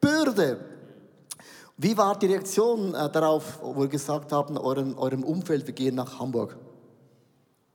Bürde. 0.00 0.64
Wie 1.76 1.96
war 1.96 2.18
die 2.18 2.26
Reaktion 2.26 2.94
äh, 2.94 3.10
darauf, 3.10 3.58
wo 3.62 3.76
wir 3.80 3.88
gesagt 3.88 4.32
haben, 4.32 4.56
eurem, 4.56 4.96
eurem 4.96 5.22
Umfeld, 5.22 5.66
wir 5.66 5.74
gehen 5.74 5.94
nach 5.94 6.18
Hamburg? 6.18 6.56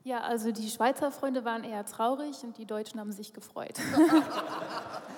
Ja, 0.04 0.22
also 0.22 0.52
die 0.52 0.70
Schweizer 0.70 1.12
Freunde 1.12 1.46
waren 1.46 1.64
eher 1.64 1.86
traurig 1.86 2.44
und 2.44 2.58
die 2.58 2.66
Deutschen 2.66 3.00
haben 3.00 3.12
sich 3.12 3.34
gefreut. 3.34 3.76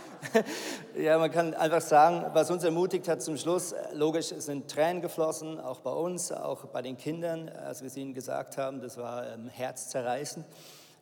ja, 0.97 1.17
man 1.17 1.31
kann 1.31 1.53
einfach 1.53 1.81
sagen, 1.81 2.25
was 2.33 2.49
uns 2.51 2.63
ermutigt 2.63 3.07
hat 3.07 3.21
zum 3.21 3.37
Schluss, 3.37 3.73
logisch 3.93 4.27
sind 4.27 4.69
Tränen 4.69 5.01
geflossen, 5.01 5.59
auch 5.59 5.81
bei 5.81 5.91
uns, 5.91 6.31
auch 6.31 6.65
bei 6.65 6.81
den 6.81 6.97
Kindern, 6.97 7.49
als 7.49 7.81
wir 7.81 7.87
es 7.87 7.97
ihnen 7.97 8.13
gesagt 8.13 8.57
haben, 8.57 8.81
das 8.81 8.97
war 8.97 9.27
ähm, 9.27 9.47
herzzerreißend. 9.49 10.45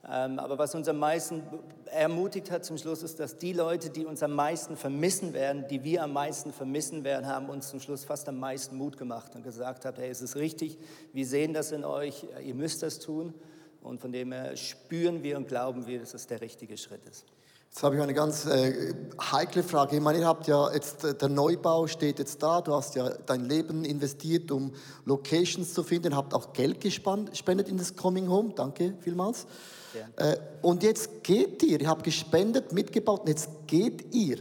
Ähm, 0.09 0.39
aber 0.39 0.57
was 0.57 0.73
uns 0.73 0.87
am 0.87 0.97
meisten 0.97 1.43
ermutigt 1.85 2.49
hat 2.49 2.65
zum 2.65 2.77
Schluss 2.77 3.03
ist, 3.03 3.19
dass 3.19 3.37
die 3.37 3.53
Leute, 3.53 3.91
die 3.91 4.05
uns 4.05 4.23
am 4.23 4.33
meisten 4.33 4.75
vermissen 4.75 5.33
werden, 5.33 5.67
die 5.69 5.83
wir 5.83 6.03
am 6.03 6.13
meisten 6.13 6.51
vermissen 6.51 7.03
werden, 7.03 7.27
haben 7.27 7.49
uns 7.49 7.69
zum 7.69 7.79
Schluss 7.79 8.03
fast 8.03 8.27
am 8.27 8.39
meisten 8.39 8.77
Mut 8.77 8.97
gemacht 8.97 9.35
und 9.35 9.43
gesagt 9.43 9.85
haben, 9.85 9.97
hey, 9.97 10.09
es 10.09 10.21
ist 10.21 10.35
richtig, 10.35 10.79
wir 11.13 11.25
sehen 11.25 11.53
das 11.53 11.71
in 11.71 11.85
euch, 11.85 12.25
ihr 12.43 12.55
müsst 12.55 12.81
das 12.81 12.99
tun. 12.99 13.33
Und 13.81 13.99
von 13.99 14.11
dem 14.11 14.31
her 14.31 14.55
spüren 14.57 15.23
wir 15.23 15.37
und 15.37 15.47
glauben 15.47 15.87
wir, 15.87 15.99
dass 15.99 16.13
es 16.13 16.27
der 16.27 16.41
richtige 16.41 16.77
Schritt 16.77 17.05
ist. 17.05 17.25
Jetzt 17.71 17.83
habe 17.83 17.95
ich 17.95 18.01
eine 18.01 18.13
ganz 18.13 18.45
äh, 18.47 18.93
heikle 19.31 19.63
Frage. 19.63 19.95
Ich 19.95 20.01
meine, 20.01 20.19
ihr 20.19 20.27
habt 20.27 20.45
ja 20.45 20.73
jetzt, 20.73 21.05
äh, 21.05 21.15
der 21.15 21.29
Neubau 21.29 21.87
steht 21.87 22.19
jetzt 22.19 22.43
da, 22.43 22.59
du 22.59 22.73
hast 22.73 22.95
ja 22.95 23.09
dein 23.25 23.45
Leben 23.45 23.85
investiert, 23.85 24.51
um 24.51 24.73
Locations 25.05 25.73
zu 25.73 25.81
finden, 25.81 26.13
habt 26.13 26.33
auch 26.33 26.51
Geld 26.51 26.81
gespendet 26.81 27.69
in 27.69 27.77
das 27.77 27.95
Coming 27.95 28.27
Home, 28.27 28.51
danke 28.53 28.95
vielmals. 28.99 29.47
Ja. 29.93 30.31
Äh, 30.31 30.37
und 30.61 30.83
jetzt 30.83 31.23
geht 31.23 31.63
ihr, 31.63 31.79
ihr 31.79 31.87
habt 31.87 32.03
gespendet, 32.03 32.73
mitgebaut 32.73 33.21
und 33.21 33.29
jetzt 33.29 33.47
geht 33.67 34.13
ihr. 34.13 34.39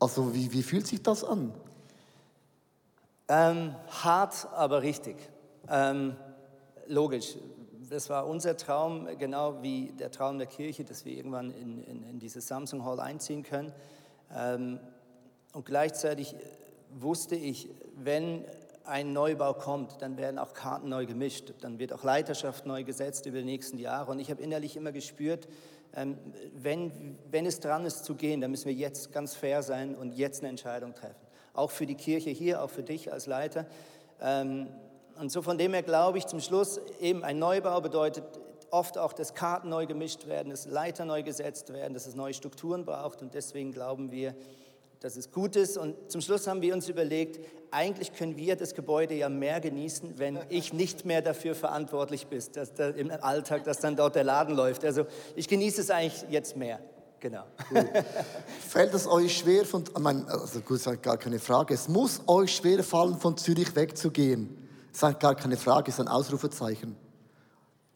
Also 0.00 0.34
wie, 0.34 0.50
wie 0.50 0.62
fühlt 0.62 0.86
sich 0.86 1.02
das 1.02 1.24
an? 1.24 1.52
Ähm, 3.28 3.74
hart, 3.88 4.48
aber 4.54 4.80
richtig. 4.80 5.16
Ähm, 5.68 6.16
logisch, 6.86 7.36
das 7.90 8.10
war 8.10 8.26
unser 8.26 8.56
Traum, 8.56 9.08
genau 9.18 9.62
wie 9.62 9.92
der 9.92 10.10
Traum 10.10 10.38
der 10.38 10.46
Kirche, 10.46 10.84
dass 10.84 11.04
wir 11.04 11.12
irgendwann 11.12 11.50
in, 11.50 11.82
in, 11.84 12.02
in 12.04 12.18
diese 12.18 12.40
Samsung 12.40 12.84
Hall 12.84 13.00
einziehen 13.00 13.42
können. 13.42 13.72
Ähm, 14.34 14.80
und 15.52 15.64
gleichzeitig 15.64 16.34
wusste 16.90 17.36
ich, 17.36 17.68
wenn 17.96 18.44
ein 18.84 19.12
Neubau 19.12 19.54
kommt, 19.54 20.00
dann 20.00 20.16
werden 20.16 20.38
auch 20.38 20.54
Karten 20.54 20.88
neu 20.88 21.06
gemischt, 21.06 21.52
dann 21.60 21.78
wird 21.78 21.92
auch 21.92 22.04
Leiterschaft 22.04 22.64
neu 22.64 22.84
gesetzt 22.84 23.26
über 23.26 23.38
die 23.38 23.44
nächsten 23.44 23.78
Jahre. 23.78 24.10
Und 24.10 24.18
ich 24.18 24.30
habe 24.30 24.42
innerlich 24.42 24.76
immer 24.76 24.92
gespürt, 24.92 25.48
ähm, 25.94 26.18
wenn, 26.54 27.18
wenn 27.30 27.46
es 27.46 27.60
dran 27.60 27.84
ist 27.84 28.04
zu 28.04 28.14
gehen, 28.14 28.40
dann 28.40 28.50
müssen 28.50 28.66
wir 28.66 28.74
jetzt 28.74 29.12
ganz 29.12 29.34
fair 29.34 29.62
sein 29.62 29.94
und 29.94 30.12
jetzt 30.12 30.40
eine 30.40 30.48
Entscheidung 30.50 30.94
treffen. 30.94 31.26
Auch 31.54 31.70
für 31.70 31.86
die 31.86 31.96
Kirche 31.96 32.30
hier, 32.30 32.62
auch 32.62 32.70
für 32.70 32.82
dich 32.82 33.12
als 33.12 33.26
Leiter. 33.26 33.66
Und 35.18 35.32
so 35.32 35.42
von 35.42 35.58
dem 35.58 35.72
her 35.72 35.82
glaube 35.82 36.18
ich 36.18 36.26
zum 36.26 36.40
Schluss, 36.40 36.80
eben 37.00 37.24
ein 37.24 37.38
Neubau 37.38 37.80
bedeutet 37.80 38.24
oft 38.70 38.98
auch, 38.98 39.12
dass 39.12 39.34
Karten 39.34 39.68
neu 39.68 39.86
gemischt 39.86 40.26
werden, 40.26 40.50
dass 40.50 40.66
Leiter 40.66 41.04
neu 41.04 41.22
gesetzt 41.22 41.72
werden, 41.72 41.94
dass 41.94 42.06
es 42.06 42.14
neue 42.14 42.34
Strukturen 42.34 42.84
braucht. 42.84 43.22
Und 43.22 43.34
deswegen 43.34 43.72
glauben 43.72 44.12
wir, 44.12 44.34
dass 45.00 45.16
es 45.16 45.30
gut 45.30 45.56
ist. 45.56 45.76
Und 45.76 45.96
zum 46.10 46.20
Schluss 46.20 46.46
haben 46.46 46.62
wir 46.62 46.74
uns 46.74 46.88
überlegt, 46.88 47.40
eigentlich 47.70 48.12
können 48.12 48.36
wir 48.36 48.56
das 48.56 48.74
Gebäude 48.74 49.14
ja 49.14 49.28
mehr 49.28 49.60
genießen, 49.60 50.18
wenn 50.18 50.38
ich 50.48 50.72
nicht 50.72 51.04
mehr 51.04 51.22
dafür 51.22 51.54
verantwortlich 51.54 52.26
bin, 52.26 52.42
dass 52.52 52.74
da 52.74 52.88
im 52.90 53.10
Alltag, 53.10 53.64
dass 53.64 53.80
dann 53.80 53.96
dort 53.96 54.14
der 54.14 54.24
Laden 54.24 54.54
läuft. 54.54 54.84
Also 54.84 55.06
ich 55.34 55.48
genieße 55.48 55.80
es 55.80 55.90
eigentlich 55.90 56.24
jetzt 56.30 56.56
mehr. 56.56 56.80
Genau. 57.20 57.42
Cool. 57.72 57.88
Fällt 58.68 58.94
es 58.94 59.08
euch 59.08 59.38
schwer 59.38 59.64
von, 59.64 59.84
also 60.28 60.60
gut, 60.60 60.80
gar 61.02 61.16
keine 61.16 61.40
Frage, 61.40 61.74
es 61.74 61.88
muss 61.88 62.20
euch 62.28 62.54
schwer 62.54 62.84
fallen, 62.84 63.18
von 63.18 63.36
Zürich 63.36 63.74
wegzugehen. 63.74 64.67
Das 64.92 65.02
ist 65.02 65.20
gar 65.20 65.34
keine 65.34 65.56
Frage, 65.56 65.88
ist 65.90 66.00
ein 66.00 66.08
Ausrufezeichen. 66.08 66.96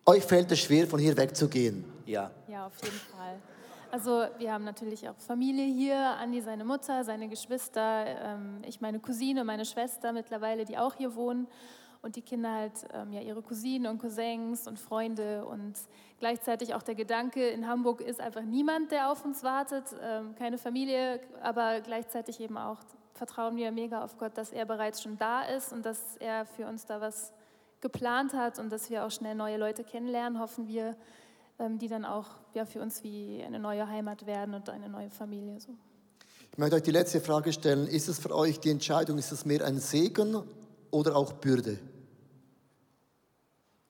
Euch 0.05 0.25
fällt 0.25 0.51
es 0.53 0.61
schwer, 0.61 0.87
von 0.87 0.99
hier 0.99 1.17
wegzugehen. 1.17 1.85
Ja. 2.07 2.31
Ja, 2.49 2.67
auf 2.67 2.75
jeden 2.83 2.97
Fall. 2.97 3.39
Also 3.93 4.25
wir 4.39 4.53
haben 4.53 4.65
natürlich 4.65 5.07
auch 5.09 5.19
Familie 5.19 5.67
hier, 5.67 5.99
Andi 5.99 6.41
seine 6.41 6.65
Mutter, 6.65 7.05
seine 7.05 7.29
Geschwister, 7.29 8.07
ähm, 8.07 8.63
ich 8.67 8.81
meine 8.81 8.99
Cousine, 9.01 9.45
meine 9.45 9.67
Schwester 9.67 10.13
mittlerweile, 10.13 10.65
die 10.65 10.79
auch 10.79 10.95
hier 10.95 11.15
wohnen 11.15 11.47
und 12.01 12.17
die 12.17 12.23
Kinder 12.23 12.53
halt 12.53 12.73
ähm, 12.95 13.13
ja 13.13 13.21
ihre 13.21 13.43
Cousinen 13.43 13.87
und 13.87 13.99
Cousins 13.99 14.67
und 14.67 14.79
Freunde 14.79 15.45
und 15.45 15.75
gleichzeitig 16.19 16.75
auch 16.75 16.83
der 16.83 16.95
Gedanke, 16.95 17.49
in 17.49 17.69
Hamburg 17.69 18.01
ist 18.01 18.19
einfach 18.19 18.43
niemand, 18.43 18.93
der 18.93 19.11
auf 19.11 19.27
uns 19.27 19.43
wartet, 19.43 19.85
ähm, 20.03 20.35
keine 20.37 20.57
Familie, 20.57 21.21
aber 21.43 21.83
gleichzeitig 21.83 22.41
eben 22.41 22.57
auch 22.57 22.79
vertrauen 23.23 23.57
wir 23.57 23.71
mega 23.71 24.03
auf 24.03 24.19
Gott, 24.19 24.37
dass 24.37 24.51
er 24.51 24.65
bereits 24.65 25.01
schon 25.01 25.17
da 25.17 25.43
ist 25.43 25.73
und 25.73 25.87
dass 25.87 26.17
er 26.19 26.45
für 26.45 26.67
uns 26.67 26.87
da 26.87 27.01
was 27.01 27.33
geplant 27.81 28.33
hat 28.33 28.59
und 28.59 28.73
dass 28.73 28.91
wir 28.91 29.05
auch 29.05 29.13
schnell 29.13 29.37
neue 29.37 29.59
Leute 29.59 29.85
kennenlernen, 29.85 30.41
hoffen 30.41 30.67
wir, 30.67 30.97
ähm, 31.61 31.79
die 31.79 31.87
dann 31.87 32.05
auch 32.05 32.27
ja, 32.53 32.65
für 32.65 32.83
uns 32.83 33.05
wie 33.05 33.41
eine 33.47 33.61
neue 33.61 33.87
Heimat 33.87 34.27
werden 34.27 34.55
und 34.55 34.69
eine 34.69 34.89
neue 34.89 35.09
Familie. 35.09 35.61
So. 35.61 35.69
Ich 36.51 36.59
möchte 36.59 36.75
euch 36.75 36.83
die 36.83 36.91
letzte 36.91 37.21
Frage 37.21 37.53
stellen. 37.53 37.87
Ist 37.87 38.09
es 38.09 38.19
für 38.19 38.35
euch 38.35 38.59
die 38.59 38.71
Entscheidung, 38.71 39.19
ist 39.19 39.31
es 39.31 39.45
mehr 39.45 39.65
ein 39.65 39.79
Segen 39.79 40.43
oder 40.91 41.15
auch 41.15 41.33
Bürde? 41.35 41.79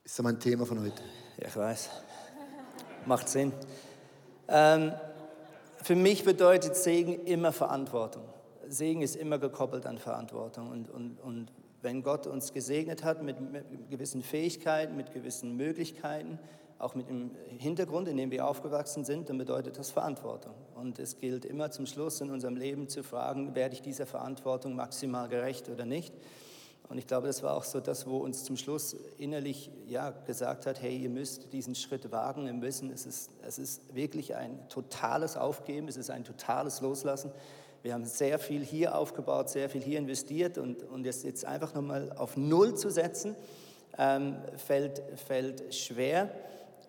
Ist 0.05 0.19
ja 0.19 0.25
mein 0.25 0.39
Thema 0.41 0.67
von 0.67 0.79
heute. 0.79 1.03
Ja, 1.39 1.49
ich 1.49 1.57
weiß. 1.57 1.89
Macht 3.07 3.31
Sinn. 3.31 3.51
Ähm, 4.47 4.93
für 5.83 5.97
mich 5.97 6.23
bedeutet 6.23 6.77
Segen 6.77 7.25
immer 7.25 7.51
Verantwortung. 7.51 8.32
Segen 8.73 9.03
ist 9.03 9.17
immer 9.17 9.39
gekoppelt 9.39 9.87
an 9.87 9.99
Verantwortung. 9.99 10.71
Und, 10.71 10.91
und, 10.91 11.21
und 11.21 11.53
wenn 11.83 12.03
Gott 12.03 12.27
uns 12.27 12.53
gesegnet 12.53 13.05
hat 13.05 13.23
mit, 13.23 13.41
mit 13.53 13.91
gewissen 13.91 14.23
Fähigkeiten, 14.23 14.97
mit 14.97 15.13
gewissen 15.13 15.57
Möglichkeiten, 15.57 16.39
auch 16.79 16.95
mit 16.95 17.09
dem 17.09 17.31
Hintergrund, 17.59 18.09
in 18.09 18.17
dem 18.17 18.31
wir 18.31 18.47
aufgewachsen 18.47 19.05
sind, 19.05 19.29
dann 19.29 19.39
bedeutet 19.39 19.79
das 19.79 19.91
Verantwortung. 19.91 20.55
Und 20.75 20.99
es 20.99 21.17
gilt 21.19 21.45
immer 21.45 21.71
zum 21.71 21.87
Schluss 21.87 22.21
in 22.21 22.31
unserem 22.31 22.57
Leben 22.57 22.89
zu 22.89 23.05
fragen, 23.05 23.55
werde 23.55 23.75
ich 23.75 23.83
dieser 23.83 24.07
Verantwortung 24.07 24.75
maximal 24.75 25.29
gerecht 25.29 25.69
oder 25.69 25.85
nicht. 25.85 26.13
Und 26.89 26.99
ich 26.99 27.07
glaube, 27.07 27.29
das 27.29 27.43
war 27.43 27.57
auch 27.57 27.65
so 27.65 27.81
das, 27.81 28.07
wo 28.07 28.19
uns 28.19 28.45
zum 28.45 28.57
Schluss 28.57 28.97
innerlich 29.17 29.71
ja, 29.87 30.11
gesagt 30.11 30.67
hat, 30.67 30.83
hey, 30.83 30.97
ihr 30.97 31.09
müsst 31.09 31.53
diesen 31.53 31.75
Schritt 31.75 32.11
wagen 32.11 32.49
im 32.49 32.61
Wissen, 32.61 32.91
es 32.91 33.07
ist, 33.07 33.31
es 33.47 33.59
ist 33.59 33.95
wirklich 33.95 34.35
ein 34.35 34.69
totales 34.69 35.37
Aufgeben, 35.37 35.89
es 35.89 35.97
ist 35.97 36.11
ein 36.11 36.25
totales 36.25 36.81
Loslassen. 36.81 37.31
Wir 37.83 37.95
haben 37.95 38.05
sehr 38.05 38.39
viel 38.39 38.65
hier 38.65 38.97
aufgebaut, 38.97 39.51
sehr 39.51 39.69
viel 39.69 39.83
hier 39.83 39.99
investiert 39.99 40.57
und, 40.57 40.85
und 40.85 41.05
es 41.05 41.25
jetzt 41.25 41.45
einfach 41.45 41.75
nochmal 41.75 42.13
auf 42.13 42.37
Null 42.37 42.77
zu 42.77 42.91
setzen, 42.91 43.35
ähm, 43.99 44.37
fällt, 44.57 45.03
fällt 45.27 45.75
schwer. 45.75 46.31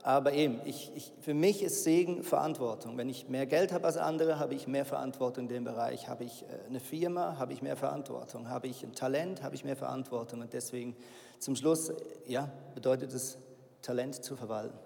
Aber 0.03 0.33
eben, 0.33 0.59
ich, 0.65 0.91
ich, 0.95 1.13
für 1.21 1.33
mich 1.33 1.63
ist 1.63 1.83
Segen 1.83 2.23
Verantwortung. 2.23 2.97
Wenn 2.97 3.09
ich 3.09 3.29
mehr 3.29 3.45
Geld 3.45 3.71
habe 3.71 3.85
als 3.85 3.97
andere, 3.97 4.37
habe 4.37 4.53
ich 4.53 4.67
mehr 4.67 4.85
Verantwortung 4.85 5.45
in 5.45 5.49
dem 5.49 5.63
Bereich. 5.63 6.09
Habe 6.09 6.25
ich 6.25 6.43
äh, 6.43 6.67
eine 6.67 6.79
Firma, 6.79 7.37
habe 7.39 7.53
ich 7.53 7.61
mehr 7.61 7.77
Verantwortung. 7.77 8.49
Habe 8.49 8.67
ich 8.67 8.83
ein 8.83 8.93
Talent, 8.93 9.41
habe 9.41 9.55
ich 9.55 9.63
mehr 9.63 9.77
Verantwortung. 9.77 10.41
Und 10.41 10.53
deswegen 10.53 10.95
zum 11.39 11.55
Schluss, 11.55 11.91
ja, 12.27 12.51
bedeutet 12.75 13.13
es, 13.13 13.37
Talent 13.81 14.23
zu 14.23 14.35
verwalten. 14.35 14.77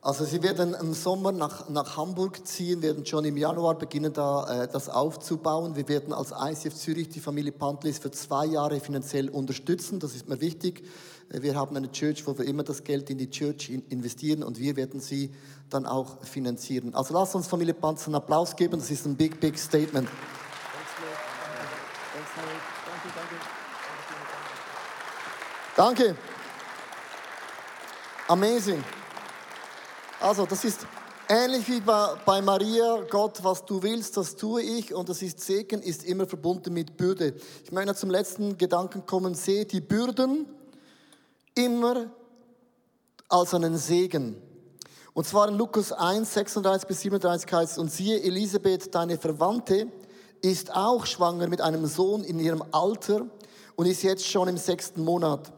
Also 0.00 0.24
Sie 0.24 0.42
werden 0.44 0.74
im 0.74 0.94
Sommer 0.94 1.32
nach, 1.32 1.68
nach 1.68 1.96
Hamburg 1.96 2.46
ziehen, 2.46 2.82
werden 2.82 3.04
schon 3.04 3.24
im 3.24 3.36
Januar 3.36 3.76
beginnen, 3.76 4.12
da, 4.12 4.62
äh, 4.62 4.68
das 4.68 4.88
aufzubauen. 4.88 5.74
Wir 5.74 5.88
werden 5.88 6.12
als 6.12 6.30
ICF 6.30 6.74
Zürich 6.76 7.08
die 7.08 7.18
Familie 7.18 7.50
Pantlis 7.50 7.98
für 7.98 8.12
zwei 8.12 8.46
Jahre 8.46 8.78
finanziell 8.78 9.28
unterstützen. 9.28 9.98
Das 9.98 10.14
ist 10.14 10.28
mir 10.28 10.40
wichtig. 10.40 10.84
Äh, 11.30 11.42
wir 11.42 11.56
haben 11.56 11.76
eine 11.76 11.90
Church, 11.90 12.24
wo 12.28 12.38
wir 12.38 12.46
immer 12.46 12.62
das 12.62 12.84
Geld 12.84 13.10
in 13.10 13.18
die 13.18 13.28
Church 13.28 13.70
investieren 13.88 14.44
und 14.44 14.60
wir 14.60 14.76
werden 14.76 15.00
sie 15.00 15.34
dann 15.68 15.84
auch 15.84 16.22
finanzieren. 16.24 16.94
Also 16.94 17.12
lasst 17.12 17.34
uns 17.34 17.48
Familie 17.48 17.74
Pantlis 17.74 18.06
einen 18.06 18.14
Applaus 18.14 18.54
geben. 18.54 18.78
Das 18.78 18.92
ist 18.92 19.04
ein 19.04 19.16
big, 19.16 19.40
big 19.40 19.58
Statement. 19.58 20.08
Danke. 25.76 26.16
Amazing. 28.28 28.84
Also, 30.20 30.46
das 30.46 30.64
ist 30.64 30.80
ähnlich 31.28 31.68
wie 31.68 31.80
bei, 31.80 32.16
bei, 32.26 32.42
Maria. 32.42 33.02
Gott, 33.08 33.38
was 33.44 33.64
du 33.64 33.80
willst, 33.80 34.16
das 34.16 34.34
tue 34.34 34.62
ich. 34.62 34.92
Und 34.92 35.08
das 35.08 35.22
ist 35.22 35.40
Segen, 35.40 35.80
ist 35.80 36.02
immer 36.02 36.26
verbunden 36.26 36.74
mit 36.74 36.96
Bürde. 36.96 37.36
Ich 37.62 37.70
möchte 37.70 37.94
zum 37.94 38.10
letzten 38.10 38.58
Gedanken 38.58 39.06
kommen. 39.06 39.34
Sehe 39.34 39.64
die 39.64 39.80
Bürden 39.80 40.46
immer 41.54 42.10
als 43.28 43.54
einen 43.54 43.76
Segen. 43.76 44.42
Und 45.14 45.24
zwar 45.24 45.48
in 45.48 45.54
Lukas 45.54 45.92
1, 45.92 46.34
36 46.34 46.88
bis 46.88 47.00
37 47.02 47.52
heißt 47.52 47.72
es, 47.72 47.78
und 47.78 47.92
siehe, 47.92 48.20
Elisabeth, 48.20 48.92
deine 48.92 49.18
Verwandte, 49.18 49.86
ist 50.42 50.74
auch 50.74 51.06
schwanger 51.06 51.46
mit 51.46 51.60
einem 51.60 51.86
Sohn 51.86 52.24
in 52.24 52.40
ihrem 52.40 52.64
Alter 52.72 53.26
und 53.76 53.86
ist 53.86 54.02
jetzt 54.02 54.26
schon 54.26 54.48
im 54.48 54.56
sechsten 54.56 55.04
Monat, 55.04 55.52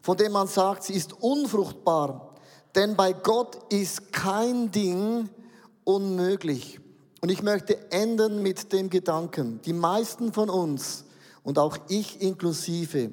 von 0.00 0.16
dem 0.16 0.30
man 0.30 0.46
sagt, 0.46 0.84
sie 0.84 0.94
ist 0.94 1.12
unfruchtbar. 1.20 2.25
Denn 2.76 2.94
bei 2.94 3.14
Gott 3.14 3.72
ist 3.72 4.12
kein 4.12 4.70
Ding 4.70 5.30
unmöglich. 5.84 6.78
Und 7.22 7.30
ich 7.30 7.42
möchte 7.42 7.90
enden 7.90 8.42
mit 8.42 8.72
dem 8.72 8.90
Gedanken, 8.90 9.60
die 9.62 9.72
meisten 9.72 10.32
von 10.32 10.50
uns 10.50 11.04
und 11.42 11.58
auch 11.58 11.78
ich 11.88 12.20
inklusive, 12.20 13.10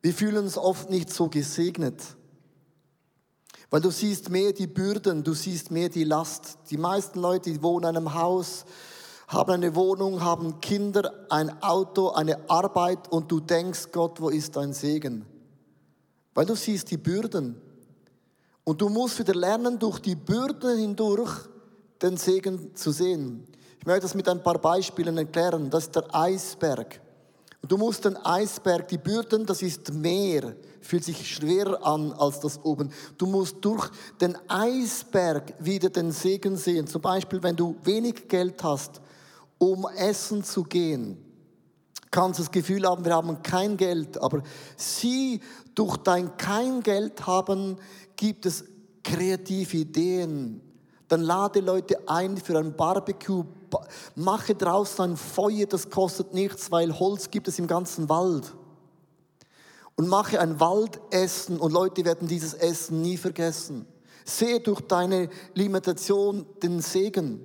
wir 0.00 0.14
fühlen 0.14 0.38
uns 0.38 0.58
oft 0.58 0.90
nicht 0.90 1.12
so 1.12 1.28
gesegnet. 1.28 2.02
Weil 3.70 3.80
du 3.80 3.90
siehst 3.90 4.30
mehr 4.30 4.52
die 4.52 4.66
Bürden, 4.66 5.24
du 5.24 5.34
siehst 5.34 5.70
mehr 5.70 5.88
die 5.88 6.04
Last. 6.04 6.58
Die 6.70 6.76
meisten 6.76 7.20
Leute, 7.20 7.50
die 7.50 7.62
wohnen 7.62 7.90
in 7.90 7.96
einem 7.96 8.14
Haus, 8.14 8.64
haben 9.26 9.52
eine 9.52 9.74
Wohnung, 9.74 10.22
haben 10.22 10.60
Kinder, 10.60 11.26
ein 11.28 11.62
Auto, 11.62 12.10
eine 12.10 12.48
Arbeit 12.48 13.10
und 13.10 13.30
du 13.32 13.40
denkst, 13.40 13.88
Gott, 13.92 14.20
wo 14.20 14.28
ist 14.28 14.56
dein 14.56 14.72
Segen? 14.72 15.24
Weil 16.34 16.46
du 16.46 16.54
siehst 16.54 16.90
die 16.90 16.98
Bürden. 16.98 17.60
Und 18.64 18.80
du 18.80 18.88
musst 18.88 19.18
wieder 19.18 19.34
lernen, 19.34 19.78
durch 19.78 20.00
die 20.00 20.14
Bürden 20.14 20.78
hindurch 20.78 21.32
den 22.00 22.16
Segen 22.16 22.74
zu 22.74 22.90
sehen. 22.90 23.46
Ich 23.78 23.86
möchte 23.86 24.02
das 24.02 24.14
mit 24.14 24.28
ein 24.28 24.42
paar 24.42 24.58
Beispielen 24.58 25.18
erklären. 25.18 25.68
Das 25.68 25.84
ist 25.84 25.94
der 25.94 26.14
Eisberg. 26.14 27.00
Und 27.60 27.72
du 27.72 27.76
musst 27.76 28.04
den 28.04 28.16
Eisberg, 28.16 28.88
die 28.88 28.98
Bürden, 28.98 29.46
das 29.46 29.62
ist 29.62 29.92
mehr, 29.92 30.54
fühlt 30.82 31.04
sich 31.04 31.26
schwerer 31.26 31.84
an 31.86 32.12
als 32.12 32.40
das 32.40 32.62
oben. 32.62 32.90
Du 33.16 33.26
musst 33.26 33.56
durch 33.62 33.90
den 34.20 34.36
Eisberg 34.48 35.54
wieder 35.58 35.88
den 35.88 36.12
Segen 36.12 36.56
sehen. 36.56 36.86
Zum 36.86 37.00
Beispiel, 37.00 37.42
wenn 37.42 37.56
du 37.56 37.76
wenig 37.84 38.28
Geld 38.28 38.62
hast, 38.62 39.00
um 39.58 39.86
essen 39.96 40.44
zu 40.44 40.62
gehen, 40.64 41.16
kannst 42.10 42.38
du 42.38 42.42
das 42.44 42.52
Gefühl 42.52 42.86
haben, 42.86 43.04
wir 43.04 43.14
haben 43.14 43.42
kein 43.42 43.76
Geld. 43.76 44.20
Aber 44.22 44.42
sieh, 44.76 45.40
durch 45.74 45.96
dein 45.96 46.36
kein 46.36 46.82
Geld 46.82 47.26
haben 47.26 47.76
gibt 48.16 48.46
es 48.46 48.64
kreative 49.02 49.76
Ideen. 49.76 50.60
Dann 51.08 51.22
lade 51.22 51.60
Leute 51.60 52.08
ein 52.08 52.36
für 52.36 52.58
ein 52.58 52.74
Barbecue. 52.74 53.44
Mache 54.14 54.54
draußen 54.54 55.12
ein 55.12 55.16
Feuer, 55.16 55.66
das 55.66 55.90
kostet 55.90 56.32
nichts, 56.32 56.70
weil 56.70 56.98
Holz 56.98 57.30
gibt 57.30 57.48
es 57.48 57.58
im 57.58 57.66
ganzen 57.66 58.08
Wald. 58.08 58.52
Und 59.96 60.08
mache 60.08 60.40
ein 60.40 60.58
Waldessen 60.58 61.58
und 61.58 61.72
Leute 61.72 62.04
werden 62.04 62.26
dieses 62.26 62.54
Essen 62.54 63.02
nie 63.02 63.16
vergessen. 63.16 63.86
Sehe 64.24 64.60
durch 64.60 64.80
deine 64.80 65.28
Limitation 65.54 66.46
den 66.62 66.80
Segen. 66.80 67.44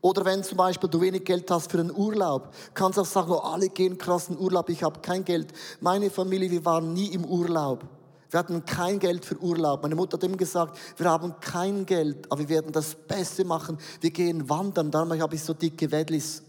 Oder 0.00 0.24
wenn 0.24 0.42
zum 0.42 0.58
Beispiel 0.58 0.90
du 0.90 1.00
wenig 1.00 1.24
Geld 1.24 1.50
hast 1.50 1.70
für 1.70 1.80
einen 1.80 1.94
Urlaub, 1.94 2.52
kannst 2.74 2.98
du 2.98 3.02
auch 3.02 3.06
sagen, 3.06 3.32
oh, 3.32 3.38
alle 3.38 3.68
gehen 3.68 3.96
krass 3.96 4.28
in 4.28 4.38
Urlaub, 4.38 4.68
ich 4.68 4.82
habe 4.82 5.00
kein 5.00 5.24
Geld. 5.24 5.52
Meine 5.80 6.10
Familie, 6.10 6.50
wir 6.50 6.64
waren 6.64 6.92
nie 6.92 7.06
im 7.06 7.24
Urlaub. 7.24 7.84
Wir 8.34 8.40
hatten 8.40 8.64
kein 8.64 8.98
Geld 8.98 9.24
für 9.24 9.38
Urlaub. 9.40 9.84
Meine 9.84 9.94
Mutter 9.94 10.16
hat 10.16 10.24
immer 10.24 10.36
gesagt, 10.36 10.76
wir 10.96 11.08
haben 11.08 11.38
kein 11.38 11.86
Geld, 11.86 12.26
aber 12.32 12.40
wir 12.40 12.48
werden 12.48 12.72
das 12.72 12.96
Beste 12.96 13.44
machen. 13.44 13.78
Wir 14.00 14.10
gehen 14.10 14.48
wandern, 14.48 14.90
darum 14.90 15.16
habe 15.20 15.36
ich 15.36 15.44
so 15.44 15.54
dicke 15.54 15.92
Wedlis. 15.92 16.42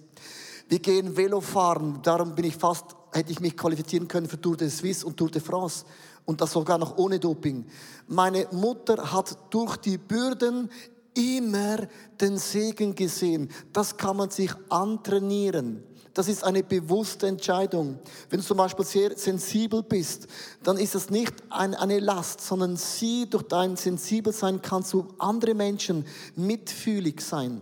Wir 0.67 0.79
gehen 0.79 1.15
Velo 1.15 1.41
fahren, 1.41 1.99
darum 2.01 2.33
bin 2.33 2.45
ich 2.45 2.55
fast, 2.55 2.85
hätte 3.13 3.31
ich 3.31 3.39
mich 3.39 3.55
qualifizieren 3.55 4.07
können 4.07 4.27
für 4.27 4.41
Tour 4.41 4.57
de 4.57 4.67
Suisse 4.67 5.05
und 5.05 5.15
Tour 5.15 5.29
de 5.29 5.39
France. 5.39 5.85
Und 6.25 6.41
das 6.41 6.53
sogar 6.53 6.79
noch 6.79 6.97
ohne 6.97 7.19
Doping. 7.19 7.67
Meine 8.07 8.47
Mutter 8.49 9.13
hat 9.13 9.37
durch 9.51 9.77
die 9.77 9.99
Bürden 9.99 10.71
immer 11.13 11.77
den 12.19 12.39
Segen 12.39 12.95
gesehen. 12.95 13.51
Das 13.73 13.95
kann 13.95 14.17
man 14.17 14.31
sich 14.31 14.49
antrainieren. 14.69 15.83
Das 16.15 16.29
ist 16.29 16.45
eine 16.45 16.63
bewusste 16.63 17.27
Entscheidung. 17.27 17.99
Wenn 18.29 18.39
du 18.39 18.45
zum 18.45 18.55
Beispiel 18.55 18.85
sehr 18.85 19.17
sensibel 19.17 19.83
bist, 19.83 20.27
dann 20.63 20.77
ist 20.77 20.95
das 20.95 21.09
nicht 21.09 21.33
eine 21.49 21.99
Last, 21.99 22.39
sondern 22.39 22.77
sie 22.77 23.29
durch 23.29 23.43
dein 23.43 23.75
Sensibelsein 23.75 24.61
kannst 24.61 24.93
du 24.93 25.09
andere 25.19 25.53
Menschen 25.53 26.05
mitfühlig 26.37 27.19
sein. 27.19 27.61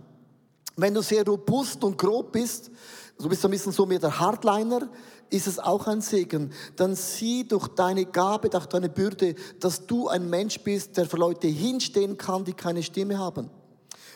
Wenn 0.76 0.94
du 0.94 1.02
sehr 1.02 1.26
robust 1.26 1.82
und 1.82 1.98
grob 1.98 2.30
bist, 2.30 2.70
du 3.18 3.28
bist 3.28 3.44
ein 3.44 3.50
bisschen 3.50 3.72
so 3.72 3.86
mehr 3.86 3.98
der 3.98 4.20
Hardliner, 4.20 4.88
ist 5.30 5.48
es 5.48 5.58
auch 5.58 5.88
ein 5.88 6.00
Segen. 6.00 6.52
Dann 6.76 6.94
sieh 6.94 7.42
durch 7.42 7.66
deine 7.66 8.04
Gabe, 8.04 8.50
durch 8.50 8.66
deine 8.66 8.88
Bürde, 8.88 9.34
dass 9.58 9.84
du 9.84 10.06
ein 10.06 10.30
Mensch 10.30 10.60
bist, 10.60 10.96
der 10.96 11.06
für 11.06 11.16
Leute 11.16 11.48
hinstehen 11.48 12.16
kann, 12.16 12.44
die 12.44 12.52
keine 12.52 12.84
Stimme 12.84 13.18
haben. 13.18 13.50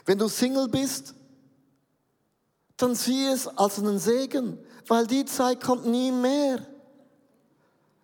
Wenn 0.07 0.17
du 0.17 0.29
Single 0.29 0.69
bist, 0.69 1.17
dann 2.79 2.95
sieh 2.95 3.27
es 3.27 3.47
als 3.47 3.79
einen 3.79 3.99
Segen, 3.99 4.59
weil 4.87 5.07
die 5.07 5.25
Zeit 5.25 5.63
kommt 5.63 5.85
nie 5.85 6.11
mehr. 6.11 6.61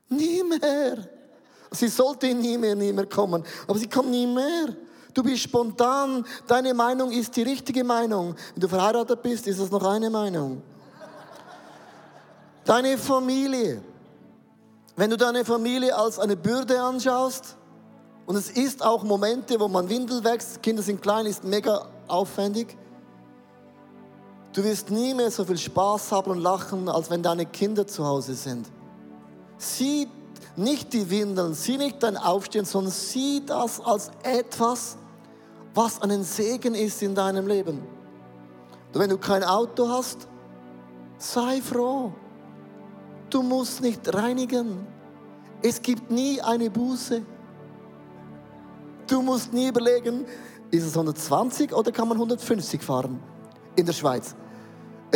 Nie 0.08 0.42
mehr. 0.42 1.08
Sie 1.70 1.88
sollte 1.88 2.32
nie 2.34 2.58
mehr, 2.58 2.76
nie 2.76 2.92
mehr 2.92 3.06
kommen, 3.06 3.42
aber 3.66 3.78
sie 3.78 3.88
kommt 3.88 4.10
nie 4.10 4.26
mehr. 4.26 4.76
Du 5.14 5.22
bist 5.22 5.42
spontan, 5.42 6.26
deine 6.46 6.74
Meinung 6.74 7.10
ist 7.12 7.34
die 7.36 7.42
richtige 7.42 7.84
Meinung. 7.84 8.34
Wenn 8.52 8.60
du 8.60 8.68
verheiratet 8.68 9.22
bist, 9.22 9.46
ist 9.46 9.60
es 9.60 9.70
noch 9.70 9.84
eine 9.84 10.10
Meinung. 10.10 10.60
Deine 12.64 12.98
Familie. 12.98 13.80
Wenn 14.96 15.10
du 15.10 15.16
deine 15.16 15.44
Familie 15.44 15.96
als 15.96 16.18
eine 16.18 16.36
Bürde 16.36 16.80
anschaust, 16.80 17.56
und 18.26 18.36
es 18.36 18.50
ist 18.50 18.82
auch 18.82 19.04
Momente, 19.04 19.60
wo 19.60 19.68
man 19.68 19.88
Windel 19.88 20.24
wächst, 20.24 20.62
Kinder 20.62 20.82
sind 20.82 21.02
klein, 21.02 21.26
ist 21.26 21.44
mega 21.44 21.86
aufwendig. 22.08 22.76
Du 24.54 24.62
wirst 24.62 24.88
nie 24.88 25.12
mehr 25.14 25.32
so 25.32 25.44
viel 25.44 25.58
Spaß 25.58 26.12
haben 26.12 26.30
und 26.30 26.38
lachen, 26.38 26.88
als 26.88 27.10
wenn 27.10 27.24
deine 27.24 27.44
Kinder 27.44 27.84
zu 27.88 28.06
Hause 28.06 28.34
sind. 28.34 28.70
Sieh 29.58 30.08
nicht 30.54 30.92
die 30.92 31.10
Windeln, 31.10 31.54
sieh 31.54 31.76
nicht 31.76 32.00
dein 32.00 32.16
Aufstehen, 32.16 32.64
sondern 32.64 32.92
sieh 32.92 33.42
das 33.44 33.80
als 33.80 34.12
etwas, 34.22 34.96
was 35.74 36.00
ein 36.00 36.22
Segen 36.22 36.76
ist 36.76 37.02
in 37.02 37.16
deinem 37.16 37.48
Leben. 37.48 37.82
Und 38.92 39.00
wenn 39.00 39.10
du 39.10 39.18
kein 39.18 39.42
Auto 39.42 39.88
hast, 39.88 40.28
sei 41.18 41.60
froh. 41.60 42.12
Du 43.30 43.42
musst 43.42 43.80
nicht 43.80 44.14
reinigen. 44.14 44.86
Es 45.62 45.82
gibt 45.82 46.12
nie 46.12 46.40
eine 46.40 46.70
Buße. 46.70 47.22
Du 49.08 49.20
musst 49.20 49.52
nie 49.52 49.66
überlegen, 49.66 50.24
ist 50.70 50.84
es 50.84 50.96
120 50.96 51.74
oder 51.74 51.90
kann 51.90 52.06
man 52.06 52.18
150 52.18 52.80
fahren 52.80 53.20
in 53.74 53.84
der 53.84 53.92
Schweiz? 53.92 54.36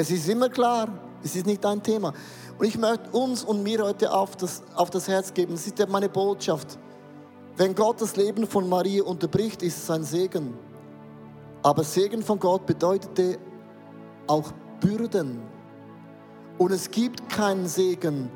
Es 0.00 0.12
ist 0.12 0.28
immer 0.28 0.48
klar, 0.48 0.86
es 1.24 1.34
ist 1.34 1.44
nicht 1.44 1.64
dein 1.64 1.82
Thema. 1.82 2.14
Und 2.56 2.64
ich 2.64 2.78
möchte 2.78 3.10
uns 3.10 3.42
und 3.42 3.64
mir 3.64 3.82
heute 3.82 4.12
auf 4.12 4.36
das, 4.36 4.62
auf 4.76 4.90
das 4.90 5.08
Herz 5.08 5.34
geben. 5.34 5.54
Das 5.54 5.66
ist 5.66 5.76
ja 5.76 5.86
meine 5.88 6.08
Botschaft. 6.08 6.78
Wenn 7.56 7.74
Gott 7.74 8.00
das 8.00 8.14
Leben 8.14 8.46
von 8.46 8.68
Maria 8.68 9.02
unterbricht, 9.02 9.60
ist 9.60 9.76
es 9.76 9.90
ein 9.90 10.04
Segen. 10.04 10.54
Aber 11.64 11.82
Segen 11.82 12.22
von 12.22 12.38
Gott 12.38 12.64
bedeutete 12.64 13.40
auch 14.28 14.52
Bürden. 14.80 15.42
Und 16.58 16.70
es 16.70 16.88
gibt 16.88 17.28
keinen 17.28 17.66
Segen 17.66 18.30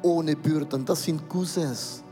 ohne 0.00 0.34
Bürden. 0.34 0.86
Das 0.86 1.02
sind 1.02 1.28
Cousins. 1.28 2.02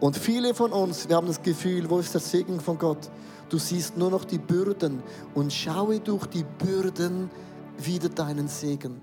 Und 0.00 0.16
viele 0.16 0.54
von 0.54 0.72
uns, 0.72 1.06
wir 1.06 1.16
haben 1.16 1.26
das 1.26 1.42
Gefühl, 1.42 1.90
wo 1.90 1.98
ist 1.98 2.14
der 2.14 2.22
Segen 2.22 2.58
von 2.58 2.78
Gott? 2.78 3.10
Du 3.50 3.58
siehst 3.58 3.98
nur 3.98 4.10
noch 4.10 4.24
die 4.24 4.38
Bürden 4.38 5.02
und 5.34 5.52
schaue 5.52 6.00
durch 6.00 6.24
die 6.24 6.44
Bürden 6.44 7.30
wieder 7.78 8.08
deinen 8.08 8.48
Segen. 8.48 9.00